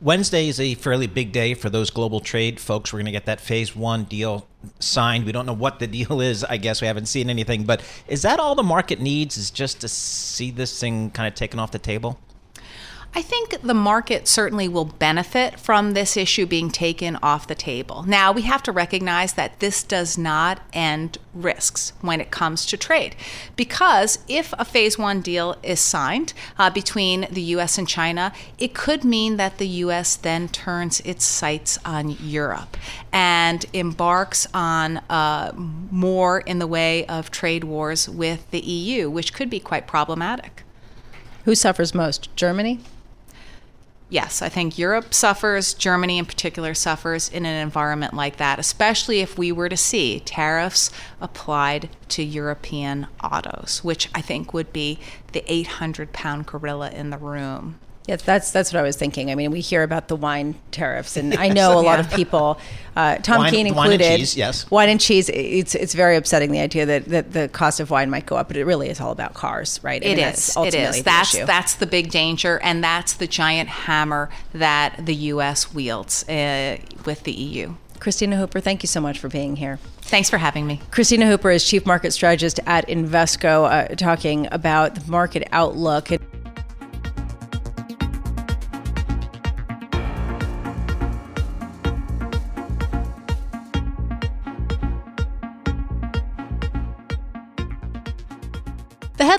Wednesday 0.00 0.48
is 0.48 0.58
a 0.58 0.74
fairly 0.74 1.06
big 1.06 1.32
day 1.32 1.54
for 1.54 1.70
those 1.70 1.90
global 1.90 2.20
trade 2.20 2.58
folks. 2.58 2.92
We're 2.92 2.98
going 2.98 3.06
to 3.06 3.12
get 3.12 3.26
that 3.26 3.40
phase 3.40 3.76
one 3.76 4.04
deal 4.04 4.48
signed. 4.80 5.24
We 5.24 5.32
don't 5.32 5.46
know 5.46 5.52
what 5.52 5.78
the 5.78 5.86
deal 5.86 6.20
is. 6.20 6.44
I 6.44 6.56
guess 6.56 6.80
we 6.80 6.86
haven't 6.86 7.06
seen 7.06 7.30
anything. 7.30 7.64
But 7.64 7.82
is 8.08 8.22
that 8.22 8.40
all 8.40 8.54
the 8.54 8.62
market 8.62 9.00
needs? 9.00 9.36
Is 9.36 9.50
just 9.50 9.80
to 9.80 9.88
see 9.88 10.50
this 10.50 10.78
thing 10.80 11.10
kind 11.10 11.26
of 11.26 11.34
taken 11.34 11.58
off 11.58 11.70
the 11.70 11.78
table? 11.78 12.18
I 13.16 13.22
think 13.22 13.62
the 13.62 13.74
market 13.74 14.26
certainly 14.26 14.66
will 14.66 14.86
benefit 14.86 15.60
from 15.60 15.92
this 15.92 16.16
issue 16.16 16.46
being 16.46 16.68
taken 16.68 17.14
off 17.22 17.46
the 17.46 17.54
table. 17.54 18.02
Now, 18.02 18.32
we 18.32 18.42
have 18.42 18.60
to 18.64 18.72
recognize 18.72 19.34
that 19.34 19.60
this 19.60 19.84
does 19.84 20.18
not 20.18 20.60
end 20.72 21.18
risks 21.32 21.92
when 22.00 22.20
it 22.20 22.32
comes 22.32 22.66
to 22.66 22.76
trade. 22.76 23.14
Because 23.54 24.18
if 24.26 24.52
a 24.58 24.64
phase 24.64 24.98
one 24.98 25.20
deal 25.20 25.56
is 25.62 25.78
signed 25.78 26.32
uh, 26.58 26.70
between 26.70 27.28
the 27.30 27.42
US 27.42 27.78
and 27.78 27.86
China, 27.86 28.32
it 28.58 28.74
could 28.74 29.04
mean 29.04 29.36
that 29.36 29.58
the 29.58 29.68
US 29.68 30.16
then 30.16 30.48
turns 30.48 30.98
its 31.00 31.24
sights 31.24 31.78
on 31.84 32.10
Europe 32.20 32.76
and 33.12 33.64
embarks 33.72 34.48
on 34.52 34.96
uh, 35.08 35.52
more 35.54 36.40
in 36.40 36.58
the 36.58 36.66
way 36.66 37.06
of 37.06 37.30
trade 37.30 37.62
wars 37.62 38.08
with 38.08 38.50
the 38.50 38.60
EU, 38.60 39.08
which 39.08 39.32
could 39.32 39.48
be 39.48 39.60
quite 39.60 39.86
problematic. 39.86 40.64
Who 41.44 41.54
suffers 41.54 41.94
most? 41.94 42.34
Germany? 42.34 42.80
Yes, 44.08 44.42
I 44.42 44.48
think 44.48 44.78
Europe 44.78 45.14
suffers, 45.14 45.74
Germany 45.74 46.18
in 46.18 46.26
particular 46.26 46.74
suffers 46.74 47.28
in 47.28 47.46
an 47.46 47.60
environment 47.60 48.14
like 48.14 48.36
that, 48.36 48.58
especially 48.58 49.20
if 49.20 49.38
we 49.38 49.52
were 49.52 49.68
to 49.68 49.76
see 49.76 50.20
tariffs 50.20 50.90
applied 51.20 51.88
to 52.10 52.22
European 52.22 53.06
autos, 53.22 53.82
which 53.82 54.08
I 54.14 54.20
think 54.20 54.52
would 54.52 54.72
be 54.72 54.98
the 55.32 55.44
800 55.52 56.12
pound 56.12 56.46
gorilla 56.46 56.90
in 56.90 57.10
the 57.10 57.18
room. 57.18 57.78
Yeah, 58.06 58.16
that's 58.16 58.50
that's 58.50 58.70
what 58.70 58.80
I 58.80 58.82
was 58.82 58.96
thinking. 58.96 59.30
I 59.30 59.34
mean, 59.34 59.50
we 59.50 59.60
hear 59.60 59.82
about 59.82 60.08
the 60.08 60.16
wine 60.16 60.56
tariffs, 60.70 61.16
and 61.16 61.32
yes, 61.32 61.40
I 61.40 61.48
know 61.48 61.78
a 61.78 61.82
yeah. 61.82 61.90
lot 61.90 62.00
of 62.00 62.10
people, 62.12 62.58
uh, 62.96 63.16
Tom 63.16 63.38
wine, 63.38 63.50
Keene 63.50 63.66
included, 63.66 64.00
wine 64.00 64.10
and 64.10 64.20
cheese, 64.20 64.36
yes, 64.36 64.70
wine 64.70 64.88
and 64.90 65.00
cheese. 65.00 65.30
It's 65.30 65.74
it's 65.74 65.94
very 65.94 66.16
upsetting 66.16 66.52
the 66.52 66.60
idea 66.60 66.84
that, 66.84 67.06
that 67.06 67.32
the 67.32 67.48
cost 67.48 67.80
of 67.80 67.90
wine 67.90 68.10
might 68.10 68.26
go 68.26 68.36
up, 68.36 68.48
but 68.48 68.58
it 68.58 68.64
really 68.66 68.90
is 68.90 69.00
all 69.00 69.10
about 69.10 69.32
cars, 69.32 69.80
right? 69.82 70.02
I 70.02 70.06
it 70.06 70.16
mean, 70.16 70.26
is. 70.26 70.54
It 70.54 70.74
is. 70.74 71.02
That's 71.02 71.34
issue. 71.34 71.46
that's 71.46 71.74
the 71.76 71.86
big 71.86 72.10
danger, 72.10 72.60
and 72.62 72.84
that's 72.84 73.14
the 73.14 73.26
giant 73.26 73.70
hammer 73.70 74.28
that 74.52 75.06
the 75.06 75.14
U.S. 75.14 75.72
wields 75.72 76.28
uh, 76.28 76.76
with 77.06 77.22
the 77.22 77.32
EU. 77.32 77.74
Kristina 78.00 78.36
Hooper, 78.36 78.60
thank 78.60 78.82
you 78.82 78.86
so 78.86 79.00
much 79.00 79.18
for 79.18 79.28
being 79.30 79.56
here. 79.56 79.78
Thanks 80.02 80.28
for 80.28 80.36
having 80.36 80.66
me. 80.66 80.82
Kristina 80.90 81.26
Hooper 81.26 81.50
is 81.50 81.66
Chief 81.66 81.86
Market 81.86 82.10
Strategist 82.10 82.60
at 82.66 82.86
Invesco, 82.86 83.64
uh, 83.64 83.94
talking 83.94 84.46
about 84.52 84.94
the 84.94 85.10
market 85.10 85.48
outlook. 85.52 86.10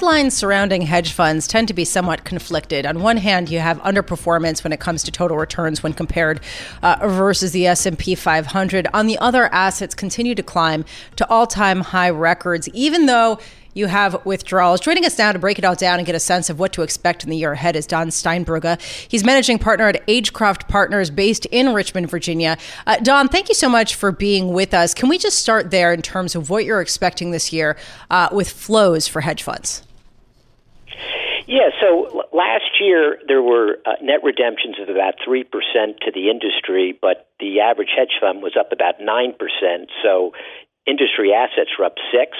Headlines 0.05 0.37
surrounding 0.37 0.83
hedge 0.83 1.13
funds 1.13 1.47
tend 1.47 1.67
to 1.67 1.73
be 1.73 1.83
somewhat 1.83 2.23
conflicted. 2.23 2.85
On 2.85 3.01
one 3.01 3.17
hand, 3.17 3.49
you 3.49 3.57
have 3.57 3.81
underperformance 3.81 4.63
when 4.63 4.71
it 4.71 4.79
comes 4.79 5.01
to 5.01 5.11
total 5.11 5.35
returns 5.35 5.81
when 5.81 5.93
compared 5.93 6.41
uh, 6.83 6.97
versus 7.09 7.53
the 7.53 7.65
S&P 7.65 8.13
500. 8.13 8.87
On 8.93 9.07
the 9.07 9.17
other, 9.17 9.45
assets 9.45 9.95
continue 9.95 10.35
to 10.35 10.43
climb 10.43 10.85
to 11.15 11.27
all-time 11.27 11.81
high 11.81 12.11
records, 12.11 12.69
even 12.69 13.07
though 13.07 13.39
you 13.73 13.87
have 13.87 14.23
withdrawals. 14.27 14.79
Joining 14.79 15.05
us 15.05 15.17
now 15.17 15.31
to 15.31 15.39
break 15.39 15.57
it 15.57 15.65
all 15.65 15.73
down 15.73 15.97
and 15.97 16.05
get 16.05 16.13
a 16.13 16.19
sense 16.19 16.51
of 16.51 16.59
what 16.59 16.71
to 16.73 16.83
expect 16.83 17.23
in 17.23 17.31
the 17.31 17.37
year 17.37 17.53
ahead 17.53 17.75
is 17.75 17.87
Don 17.87 18.09
Steinbrugge. 18.09 18.79
He's 19.09 19.23
managing 19.23 19.57
partner 19.57 19.87
at 19.87 20.05
Agecroft 20.05 20.67
Partners 20.67 21.09
based 21.09 21.47
in 21.47 21.73
Richmond, 21.73 22.11
Virginia. 22.11 22.59
Uh, 22.85 22.97
Don, 22.97 23.27
thank 23.27 23.49
you 23.49 23.55
so 23.55 23.69
much 23.69 23.95
for 23.95 24.11
being 24.11 24.53
with 24.53 24.75
us. 24.75 24.93
Can 24.93 25.09
we 25.09 25.17
just 25.17 25.39
start 25.39 25.71
there 25.71 25.91
in 25.91 26.03
terms 26.03 26.35
of 26.35 26.51
what 26.51 26.63
you're 26.63 26.79
expecting 26.79 27.31
this 27.31 27.51
year 27.51 27.75
uh, 28.11 28.29
with 28.31 28.51
flows 28.51 29.07
for 29.07 29.21
hedge 29.21 29.41
funds? 29.41 29.81
Yeah, 31.47 31.69
so 31.79 32.25
last 32.33 32.81
year 32.81 33.17
there 33.27 33.41
were 33.41 33.77
uh, 33.85 34.01
net 34.01 34.23
redemptions 34.23 34.77
of 34.81 34.89
about 34.89 35.15
3% 35.27 35.45
to 35.45 36.11
the 36.11 36.29
industry, 36.29 36.97
but 36.99 37.29
the 37.39 37.61
average 37.61 37.89
hedge 37.95 38.17
fund 38.19 38.41
was 38.41 38.57
up 38.59 38.71
about 38.71 38.99
9%. 38.99 39.37
So 40.01 40.33
industry 40.87 41.33
assets 41.33 41.69
were 41.77 41.85
up 41.85 41.95
6. 42.11 42.37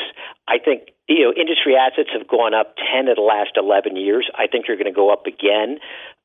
I 0.48 0.58
think 0.58 0.90
you 1.08 1.22
know, 1.22 1.34
industry 1.40 1.76
assets 1.76 2.10
have 2.18 2.28
gone 2.28 2.54
up 2.56 2.76
10 2.82 3.08
of 3.08 3.18
the 3.18 3.22
last 3.22 3.52
11 3.58 3.96
years. 3.96 4.30
I 4.36 4.48
think 4.48 4.66
they're 4.66 4.76
going 4.76 4.90
to 4.90 4.96
go 4.96 5.14
up 5.14 5.28
again 5.28 5.78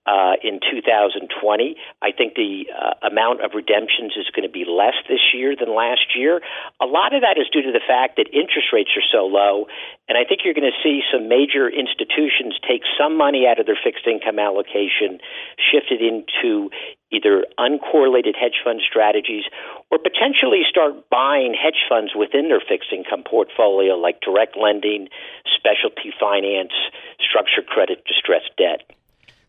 uh, 0.06 0.40
in 0.42 0.60
2020. 0.60 1.76
I 2.02 2.12
think 2.12 2.34
the 2.34 2.66
uh, 2.72 3.06
amount 3.06 3.44
of 3.44 3.52
redemptions 3.54 4.16
is 4.16 4.26
going 4.34 4.48
to 4.48 4.52
be 4.52 4.64
less 4.64 4.96
this 5.08 5.32
year 5.34 5.54
than 5.54 5.74
last 5.74 6.16
year. 6.16 6.40
A 6.80 6.86
lot 6.86 7.14
of 7.14 7.20
that 7.20 7.36
is 7.36 7.46
due 7.52 7.62
to 7.62 7.72
the 7.72 7.84
fact 7.84 8.16
that 8.16 8.32
interest 8.32 8.72
rates 8.72 8.90
are 8.96 9.04
so 9.04 9.26
low, 9.26 9.66
and 10.08 10.16
I 10.16 10.24
think 10.24 10.40
you're 10.44 10.56
going 10.56 10.70
to 10.70 10.82
see 10.82 11.02
some 11.12 11.28
major 11.28 11.68
institutions 11.68 12.56
take 12.66 12.82
some 12.96 13.16
money 13.16 13.46
out 13.46 13.60
of 13.60 13.66
their 13.66 13.78
fixed 13.78 14.06
income 14.06 14.38
allocation, 14.38 15.20
shift 15.60 15.92
it 15.92 16.00
into 16.00 16.70
either 17.12 17.44
uncorrelated 17.58 18.38
hedge 18.38 18.62
fund 18.64 18.80
strategies 18.80 19.44
or 19.90 19.98
potentially 19.98 20.62
start 20.68 21.10
buying 21.10 21.54
hedge 21.54 21.84
funds 21.88 22.12
within 22.14 22.48
their 22.48 22.62
fixed 22.62 22.92
income 22.92 23.22
portfolio 23.22 23.94
like 23.94 24.20
direct 24.20 24.56
lending, 24.56 25.08
specialty 25.44 26.14
finance, 26.18 26.72
structured 27.18 27.66
credit, 27.66 28.02
distressed 28.06 28.50
debt. 28.56 28.86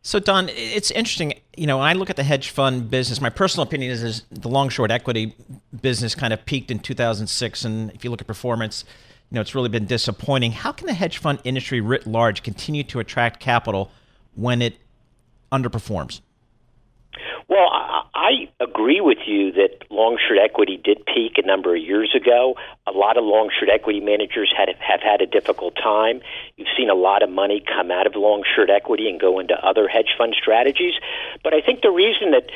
So, 0.04 0.20
Don, 0.20 0.50
it's 0.50 0.90
interesting. 0.92 1.34
You 1.56 1.68
know, 1.68 1.78
when 1.78 1.88
I 1.88 1.94
look 1.94 2.10
at 2.10 2.16
the 2.16 2.24
hedge 2.24 2.50
fund 2.50 2.90
business, 2.90 3.22
my 3.22 3.30
personal 3.30 3.68
opinion 3.68 3.92
is, 3.92 4.02
is 4.02 4.24
the 4.32 4.50
long 4.50 4.70
short 4.70 4.90
equity 4.90 5.36
business 5.80 6.16
kind 6.16 6.34
of 6.34 6.44
peaked 6.46 6.72
in 6.72 6.80
2006. 6.80 7.66
And 7.66 7.92
if 7.92 8.04
you 8.04 8.10
look 8.10 8.22
at 8.22 8.28
performance, 8.28 8.84
you 9.30 9.36
know, 9.36 9.42
it's 9.42 9.54
really 9.54 9.70
been 9.70 9.86
disappointing. 9.86 10.54
How 10.54 10.72
can 10.72 10.88
the 10.88 10.94
hedge 10.94 11.20
fund 11.20 11.40
industry 11.44 11.82
writ 11.82 12.08
large 12.08 12.42
continue 12.42 12.84
to 12.86 13.00
attract 13.00 13.40
capital 13.40 13.92
when 14.34 14.62
it 14.64 14.78
underperforms? 15.52 16.22
Well, 17.52 17.68
I, 17.70 18.04
I 18.16 18.32
agree 18.64 19.02
with 19.02 19.18
you 19.28 19.52
that 19.52 19.84
long 19.92 20.18
short 20.26 20.40
equity 20.42 20.80
did 20.82 21.06
peak 21.06 21.34
a 21.36 21.46
number 21.46 21.76
of 21.76 21.84
years 21.84 22.16
ago. 22.16 22.56
A 22.88 22.92
lot 22.92 23.18
of 23.18 23.26
long 23.26 23.50
short 23.52 23.70
equity 23.70 24.00
managers 24.00 24.54
had 24.58 24.70
have 24.80 25.02
had 25.02 25.20
a 25.22 25.26
difficult 25.26 25.76
time. 25.76 26.22
You've 26.56 26.72
seen 26.78 26.90
a 26.90 26.96
lot 26.96 27.24
of 27.24 27.30
money 27.30 27.62
come 27.68 27.92
out 27.92 28.08
of 28.08 28.16
long 28.16 28.46
short 28.56 28.70
equity 28.70 29.10
and 29.10 29.20
go 29.20 29.38
into 29.40 29.54
other 29.54 29.90
hedge 29.90 30.16
fund 30.18 30.34
strategies. 30.42 30.94
But 31.44 31.54
I 31.54 31.60
think 31.60 31.82
the 31.82 31.92
reason 31.92 32.32
that 32.32 32.48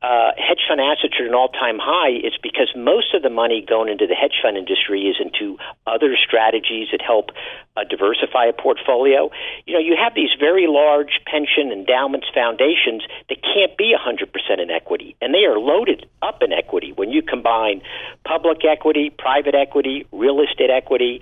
uh, 0.00 0.30
hedge 0.38 0.62
fund 0.68 0.80
assets 0.80 1.18
are 1.18 1.24
at 1.24 1.28
an 1.28 1.34
all-time 1.34 1.78
high 1.82 2.14
is 2.22 2.38
because 2.40 2.70
most 2.76 3.14
of 3.14 3.22
the 3.22 3.30
money 3.30 3.64
going 3.66 3.90
into 3.90 4.06
the 4.06 4.14
hedge 4.14 4.38
fund 4.40 4.56
industry 4.56 5.10
is 5.10 5.16
into 5.18 5.58
other 5.86 6.14
strategies 6.14 6.88
that 6.92 7.02
help 7.02 7.30
uh, 7.76 7.82
diversify 7.82 8.46
a 8.46 8.52
portfolio. 8.52 9.30
You 9.66 9.74
know, 9.74 9.80
you 9.80 9.98
have 9.98 10.14
these 10.14 10.30
very 10.38 10.66
large 10.68 11.18
pension 11.26 11.72
endowments, 11.72 12.28
foundations 12.32 13.02
that 13.28 13.42
can't 13.42 13.76
be 13.76 13.90
100% 13.90 14.62
in 14.62 14.70
equity, 14.70 15.16
and 15.20 15.34
they 15.34 15.44
are 15.44 15.58
loaded 15.58 16.06
up 16.22 16.42
in 16.42 16.52
equity 16.52 16.92
when 16.94 17.10
you 17.10 17.20
combine 17.20 17.82
public 18.24 18.64
equity, 18.64 19.10
private 19.10 19.54
equity, 19.54 20.06
real 20.12 20.40
estate 20.40 20.70
equity. 20.70 21.20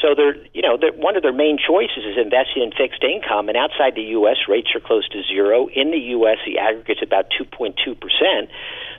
So 0.00 0.14
they're, 0.14 0.36
you 0.52 0.62
know, 0.62 0.76
they're, 0.76 0.92
one 0.92 1.16
of 1.16 1.22
their 1.22 1.32
main 1.32 1.58
choices 1.58 2.04
is 2.04 2.16
investing 2.20 2.62
in 2.62 2.70
fixed 2.70 3.02
income, 3.02 3.48
and 3.48 3.56
outside 3.56 3.94
the 3.94 4.14
U.S., 4.20 4.36
rates 4.48 4.68
are 4.74 4.80
close 4.80 5.08
to 5.08 5.22
zero. 5.22 5.68
In 5.74 5.90
the 5.90 6.02
U.S., 6.20 6.38
the 6.44 6.58
aggregate's 6.58 7.02
about 7.02 7.26
2.2 7.32 7.74
percent. 7.98 8.50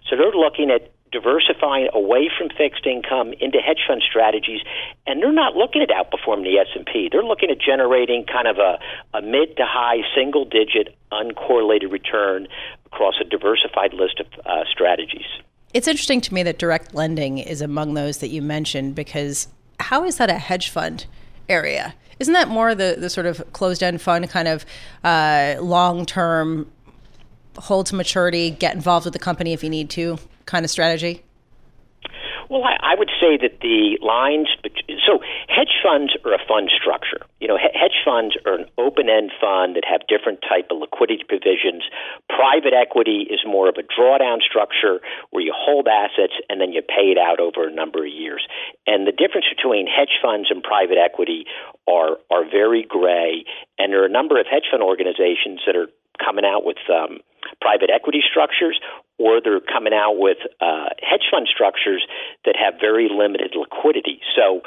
So 0.10 0.16
they're 0.16 0.32
looking 0.32 0.72
at 0.72 0.92
diversifying 1.12 1.88
away 1.94 2.30
from 2.38 2.50
fixed 2.50 2.86
income 2.86 3.34
into 3.40 3.60
hedge 3.60 3.80
fund 3.88 4.02
strategies 4.08 4.62
and 5.06 5.22
they're 5.22 5.32
not 5.32 5.56
looking 5.56 5.82
at 5.82 5.90
outperforming 5.90 6.44
the 6.44 6.58
S&P 6.60 7.08
they're 7.12 7.24
looking 7.24 7.50
at 7.50 7.58
generating 7.60 8.26
kind 8.26 8.48
of 8.48 8.58
a, 8.58 8.78
a 9.18 9.22
mid 9.22 9.56
to 9.56 9.64
high 9.66 10.00
single 10.14 10.44
digit 10.44 10.98
uncorrelated 11.12 11.92
return 11.92 12.48
across 12.86 13.16
a 13.22 13.24
diversified 13.24 13.94
list 13.94 14.20
of 14.20 14.28
uh, 14.46 14.64
strategies 14.70 15.26
it's 15.74 15.88
interesting 15.88 16.20
to 16.22 16.34
me 16.34 16.44
that 16.44 16.60
direct 16.60 16.94
lending 16.94 17.38
is 17.38 17.62
among 17.62 17.94
those 17.94 18.18
that 18.18 18.30
you 18.30 18.42
mentioned 18.42 18.94
because 18.94 19.48
how 19.80 20.04
is 20.04 20.18
that 20.18 20.30
a 20.30 20.38
hedge 20.38 20.70
fund 20.70 21.06
area? 21.50 21.94
Isn't 22.20 22.34
that 22.34 22.48
more 22.48 22.74
the, 22.74 22.96
the 22.98 23.10
sort 23.10 23.26
of 23.26 23.54
closed 23.54 23.84
end 23.84 24.02
fund 24.02 24.30
kind 24.30 24.48
of 24.48 24.66
uh, 25.04 25.56
long 25.60 26.06
term 26.06 26.72
hold 27.58 27.88
to 27.88 27.96
maturity, 27.96 28.50
get 28.52 28.76
involved 28.76 29.06
with 29.06 29.14
the 29.14 29.20
company 29.20 29.54
if 29.54 29.64
you 29.64 29.70
need 29.70 29.90
to 29.92 30.18
kind 30.46 30.66
of 30.66 30.72
strategy? 30.72 31.24
Well, 32.50 32.64
I, 32.64 32.94
I 32.94 32.96
would 32.96 33.12
say 33.20 33.36
that 33.42 33.60
the 33.60 34.00
lines. 34.00 34.48
So, 35.04 35.20
hedge 35.52 35.76
funds 35.84 36.16
are 36.24 36.34
a 36.34 36.40
fund 36.48 36.72
structure. 36.72 37.26
You 37.40 37.48
know, 37.48 37.58
hedge 37.60 38.00
funds 38.06 38.36
are 38.46 38.56
an 38.56 38.66
open-end 38.78 39.32
fund 39.40 39.76
that 39.76 39.84
have 39.84 40.08
different 40.08 40.40
type 40.48 40.72
of 40.72 40.80
liquidity 40.80 41.24
provisions. 41.28 41.84
Private 42.32 42.72
equity 42.72 43.28
is 43.28 43.44
more 43.46 43.68
of 43.68 43.76
a 43.76 43.84
drawdown 43.84 44.40
structure 44.40 45.04
where 45.32 45.44
you 45.44 45.52
hold 45.56 45.88
assets 45.88 46.40
and 46.48 46.62
then 46.62 46.72
you 46.72 46.82
pay 46.82 47.12
it 47.12 47.20
out 47.20 47.40
over 47.40 47.68
a 47.68 47.74
number 47.74 48.06
of 48.06 48.12
years. 48.12 48.48
And 48.88 49.06
the 49.06 49.12
difference 49.12 49.48
between 49.52 49.88
hedge 49.88 50.16
funds 50.22 50.48
and 50.50 50.64
private 50.64 50.98
equity 50.98 51.46
are 51.88 52.16
are 52.32 52.48
very 52.48 52.88
gray. 52.88 53.44
And 53.78 53.92
there 53.92 54.02
are 54.04 54.08
a 54.08 54.12
number 54.12 54.40
of 54.40 54.48
hedge 54.48 54.72
fund 54.72 54.82
organizations 54.84 55.60
that 55.68 55.76
are 55.76 55.92
coming 56.24 56.46
out 56.46 56.66
with 56.66 56.82
um, 56.90 57.20
private 57.62 57.92
equity 57.94 58.22
structures 58.24 58.80
or 59.18 59.42
they're 59.42 59.60
coming 59.60 59.94
out 59.94 60.18
with 60.18 60.38
uh, 60.62 60.90
hedge 61.02 61.26
fund 61.32 61.48
structures 61.54 62.06
that 62.46 62.56
have 62.56 62.80
very 62.80 63.10
limited 63.10 63.56
liquidity. 63.56 64.22
So, 64.36 64.62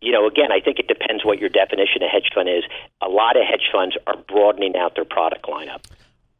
you 0.00 0.12
know, 0.12 0.26
again, 0.26 0.50
I 0.50 0.60
think 0.60 0.78
it 0.78 0.88
depends 0.88 1.24
what 1.24 1.38
your 1.38 1.48
definition 1.48 2.02
of 2.02 2.10
hedge 2.10 2.30
fund 2.34 2.48
is. 2.48 2.64
A 3.00 3.08
lot 3.08 3.36
of 3.36 3.44
hedge 3.44 3.68
funds 3.72 3.96
are 4.06 4.16
broadening 4.28 4.76
out 4.76 4.94
their 4.96 5.04
product 5.04 5.46
lineup. 5.46 5.84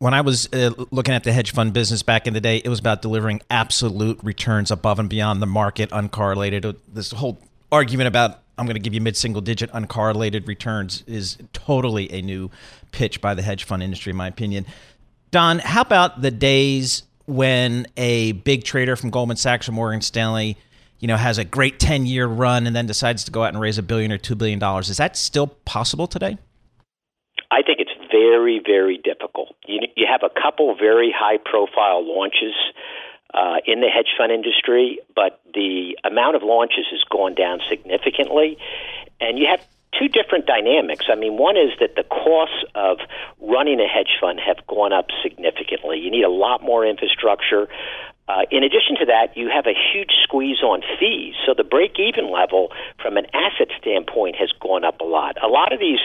When 0.01 0.14
I 0.14 0.20
was 0.20 0.48
uh, 0.53 0.70
looking 0.90 1.14
at 1.14 1.24
the 1.24 1.33
hedge 1.33 1.53
fund 1.53 1.72
business 1.72 2.03
back 2.03 2.27
in 2.27 2.35
the 2.35 2.40
day, 2.40 2.59
it 2.59 2.68
was 2.68 2.79
about 2.79 3.03
delivering 3.03 3.40
absolute 3.51 4.18
returns 4.22 4.70
above 4.70 4.98
and 4.98 5.09
beyond 5.09 5.42
the 5.42 5.46
market, 5.46 5.90
uncorrelated. 5.90 6.77
This 6.92 7.11
whole 7.11 7.38
argument 7.72 8.09
about 8.09 8.40
I'm 8.59 8.66
going 8.66 8.74
to 8.74 8.81
give 8.81 8.94
you 8.94 9.01
mid 9.01 9.16
single 9.16 9.40
digit 9.40 9.70
uncorrelated 9.72 10.46
returns 10.46 11.05
is 11.07 11.38
totally 11.53 12.11
a 12.12 12.20
new 12.20 12.51
pitch 12.90 13.20
by 13.20 13.35
the 13.35 13.42
hedge 13.42 13.64
fund 13.64 13.83
industry, 13.83 14.11
in 14.11 14.16
my 14.16 14.27
opinion. 14.27 14.66
Don, 15.31 15.59
how 15.61 15.83
about 15.83 16.22
the 16.22 16.31
days 16.31 17.05
when 17.28 17.86
a 17.98 18.32
big 18.32 18.64
trader 18.64 18.96
from 18.96 19.10
Goldman 19.10 19.36
Sachs 19.36 19.68
or 19.68 19.72
Morgan 19.72 20.00
Stanley, 20.00 20.56
you 20.98 21.06
know, 21.06 21.16
has 21.16 21.36
a 21.36 21.44
great 21.44 21.78
10 21.78 22.06
year 22.06 22.26
run 22.26 22.66
and 22.66 22.74
then 22.74 22.86
decides 22.86 23.22
to 23.24 23.30
go 23.30 23.44
out 23.44 23.50
and 23.50 23.60
raise 23.60 23.76
a 23.76 23.82
billion 23.82 24.10
or 24.10 24.18
two 24.18 24.34
billion 24.34 24.58
dollars? 24.58 24.88
Is 24.88 24.96
that 24.96 25.14
still 25.14 25.48
possible 25.66 26.06
today? 26.06 26.38
I 27.50 27.62
think 27.62 27.80
it's 27.80 27.92
very, 28.10 28.60
very 28.64 28.96
difficult. 28.96 29.54
You, 29.66 29.80
you 29.94 30.06
have 30.10 30.22
a 30.22 30.40
couple 30.40 30.74
very 30.74 31.14
high 31.14 31.36
profile 31.36 32.02
launches 32.02 32.54
uh, 33.34 33.56
in 33.66 33.80
the 33.80 33.88
hedge 33.88 34.08
fund 34.16 34.32
industry, 34.32 34.98
but 35.14 35.40
the 35.52 35.98
amount 36.04 36.36
of 36.36 36.42
launches 36.42 36.86
has 36.90 37.04
gone 37.10 37.34
down 37.34 37.60
significantly. 37.68 38.56
And 39.20 39.38
you 39.38 39.46
have 39.50 39.60
two 39.98 40.09
different 40.09 40.46
dynamics. 40.46 41.07
I 41.11 41.14
mean, 41.14 41.37
one 41.37 41.57
is 41.57 41.70
that 41.81 41.94
the 41.96 42.05
costs 42.05 42.64
of 42.74 42.98
running 43.40 43.81
a 43.81 43.87
hedge 43.87 44.18
fund 44.20 44.40
have 44.40 44.66
gone 44.66 44.92
up 44.92 45.07
significantly. 45.22 45.98
You 45.98 46.11
need 46.11 46.24
a 46.24 46.31
lot 46.31 46.62
more 46.62 46.87
infrastructure. 46.87 47.68
Uh, 48.29 48.44
in 48.51 48.62
addition 48.62 48.94
to 49.01 49.07
that, 49.07 49.35
you 49.37 49.48
have 49.48 49.64
a 49.66 49.72
huge 49.72 50.12
squeeze 50.22 50.61
on 50.62 50.83
fees. 51.01 51.35
So 51.46 51.55
the 51.57 51.64
break 51.64 51.98
even 51.98 52.31
level 52.31 52.68
from 53.01 53.16
an 53.16 53.24
asset 53.33 53.68
standpoint 53.81 54.37
has 54.37 54.53
gone 54.61 54.85
up 54.85 55.01
a 55.01 55.05
lot. 55.05 55.42
A 55.42 55.48
lot 55.48 55.72
of 55.72 55.81
these 55.81 56.01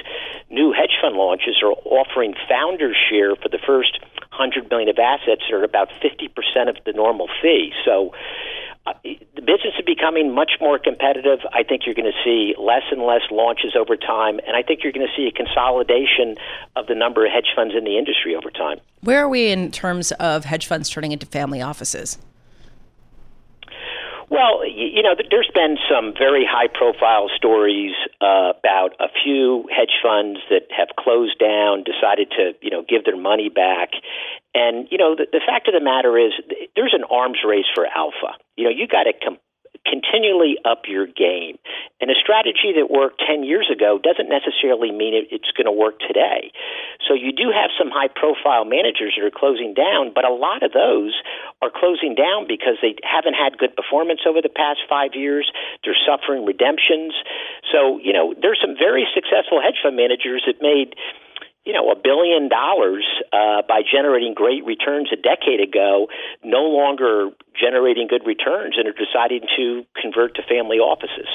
new 0.50 0.72
hedge 0.72 0.96
fund 1.02 1.18
launches 1.18 1.60
are 1.62 1.76
offering 1.84 2.34
founder 2.48 2.94
share 2.96 3.36
for 3.36 3.50
the 3.50 3.60
first 3.60 4.00
100 4.32 4.70
million 4.70 4.88
of 4.88 4.98
assets 4.98 5.44
that 5.50 5.54
are 5.54 5.66
about 5.66 5.90
50% 6.00 6.32
of 6.70 6.78
the 6.86 6.94
normal 6.94 7.28
fee. 7.42 7.74
So 7.84 8.14
business 9.46 9.74
is 9.78 9.86
becoming 9.86 10.34
much 10.34 10.54
more 10.60 10.80
competitive. 10.80 11.40
I 11.54 11.64
think 11.64 11.86
you're 11.86 11.96
going 11.96 12.12
to 12.12 12.24
see 12.24 12.56
less 12.58 12.84
and 12.92 13.02
less 13.02 13.22
launches 13.32 13.76
over 13.76 13.96
time, 13.96 14.40
and 14.46 14.56
I 14.56 14.64
think 14.64 14.84
you're 14.84 14.94
going 14.94 15.08
to 15.08 15.14
see 15.16 15.28
a 15.28 15.32
consolidation 15.32 16.36
of 16.76 16.88
the 16.88 16.96
number 16.96 17.26
of 17.26 17.32
hedge 17.32 17.48
funds 17.56 17.76
in 17.78 17.84
the 17.84 17.98
industry 17.98 18.36
over 18.36 18.50
time. 18.50 18.80
Where 19.02 19.20
are 19.20 19.30
we 19.30 19.50
in 19.50 19.72
terms 19.72 20.12
of 20.14 20.46
hedge 20.46 20.68
funds 20.68 20.90
turning 20.90 21.12
into 21.12 21.26
family 21.26 21.62
offices? 21.62 22.18
Well, 24.34 24.66
you 24.66 25.04
know, 25.04 25.14
there's 25.14 25.52
been 25.54 25.78
some 25.86 26.12
very 26.18 26.42
high 26.42 26.66
profile 26.66 27.30
stories 27.38 27.94
uh, 28.20 28.58
about 28.58 28.98
a 29.00 29.06
few 29.24 29.70
hedge 29.70 29.94
funds 30.02 30.40
that 30.50 30.74
have 30.76 30.90
closed 30.98 31.38
down, 31.38 31.84
decided 31.86 32.34
to, 32.42 32.58
you 32.60 32.72
know, 32.72 32.82
give 32.82 33.06
their 33.06 33.16
money 33.16 33.50
back. 33.54 33.94
And, 34.56 34.88
you 34.90 34.98
know, 34.98 35.14
the, 35.14 35.28
the 35.32 35.42
fact 35.46 35.68
of 35.68 35.76
the 35.78 35.86
matter 35.86 36.18
is 36.18 36.34
there's 36.76 36.98
an 36.98 37.06
arms 37.14 37.46
race 37.46 37.70
for 37.76 37.86
alpha. 37.86 38.34
You 38.58 38.64
know, 38.66 38.74
you 38.74 38.88
got 38.88 39.04
to 39.04 39.14
com- 39.14 39.38
continually 39.86 40.56
up 40.64 40.84
your 40.88 41.08
game. 41.08 41.60
And 42.00 42.10
a 42.12 42.16
strategy 42.16 42.72
that 42.76 42.92
worked 42.92 43.22
10 43.26 43.44
years 43.44 43.70
ago 43.72 44.00
doesn't 44.00 44.28
necessarily 44.28 44.92
mean 44.92 45.14
it, 45.14 45.28
it's 45.32 45.52
going 45.56 45.68
to 45.68 45.76
work 45.76 46.00
today. 46.00 46.52
So 47.04 47.14
you 47.14 47.32
do 47.32 47.52
have 47.52 47.72
some 47.78 47.92
high 47.92 48.08
profile 48.08 48.64
managers 48.64 49.16
that 49.16 49.24
are 49.24 49.32
closing 49.32 49.74
down, 49.74 50.12
but 50.16 50.24
a 50.24 50.34
lot 50.34 50.64
of 50.64 50.72
those 50.72 51.16
are 51.62 51.72
closing 51.72 52.16
down 52.16 52.48
because 52.48 52.80
they 52.82 52.96
haven't 53.04 53.36
had 53.36 53.60
good 53.60 53.76
performance 53.76 54.22
over 54.28 54.42
the 54.42 54.52
past 54.52 54.80
five 54.88 55.16
years. 55.16 55.52
They're 55.84 56.00
suffering 56.00 56.46
redemptions. 56.46 57.14
So, 57.72 58.00
you 58.00 58.14
know, 58.14 58.34
there's 58.40 58.60
some 58.64 58.76
very 58.80 59.08
successful 59.14 59.60
hedge 59.60 59.80
fund 59.84 59.96
managers 59.96 60.44
that 60.48 60.64
made 60.64 60.96
you 61.66 61.72
know, 61.72 61.90
a 61.92 61.96
billion 61.96 62.50
dollars 62.50 63.06
uh, 63.32 63.62
by 63.68 63.82
generating 63.90 64.34
great 64.34 64.66
returns 64.66 65.10
a 65.14 65.16
decade 65.16 65.62
ago, 65.62 66.08
no 66.44 66.64
longer 66.64 67.30
generating 67.60 68.08
good 68.08 68.26
returns 68.26 68.76
and 68.78 68.88
are 68.88 68.94
deciding 68.94 69.48
to 69.56 69.84
convert 70.00 70.36
to 70.36 70.42
family 70.44 70.78
offices. 70.78 71.30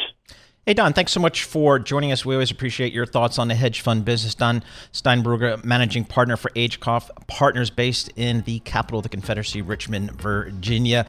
Hey, 0.67 0.75
Don, 0.75 0.93
thanks 0.93 1.13
so 1.13 1.21
much 1.21 1.45
for 1.45 1.79
joining 1.79 2.13
us. 2.13 2.27
We 2.27 2.35
always 2.35 2.51
appreciate 2.51 2.93
your 2.93 3.07
thoughts 3.07 3.39
on 3.39 3.49
the 3.49 3.55
hedge 3.55 3.81
fund 3.81 4.05
business. 4.05 4.35
Don 4.35 4.63
Steinbrugge, 4.93 5.65
managing 5.65 6.05
partner 6.05 6.37
for 6.37 6.51
Agecroft 6.51 7.09
Partners 7.27 7.71
based 7.71 8.11
in 8.17 8.43
the 8.43 8.59
capital 8.61 8.99
of 8.99 9.05
the 9.05 9.09
Confederacy, 9.09 9.63
Richmond, 9.63 10.11
Virginia. 10.21 11.09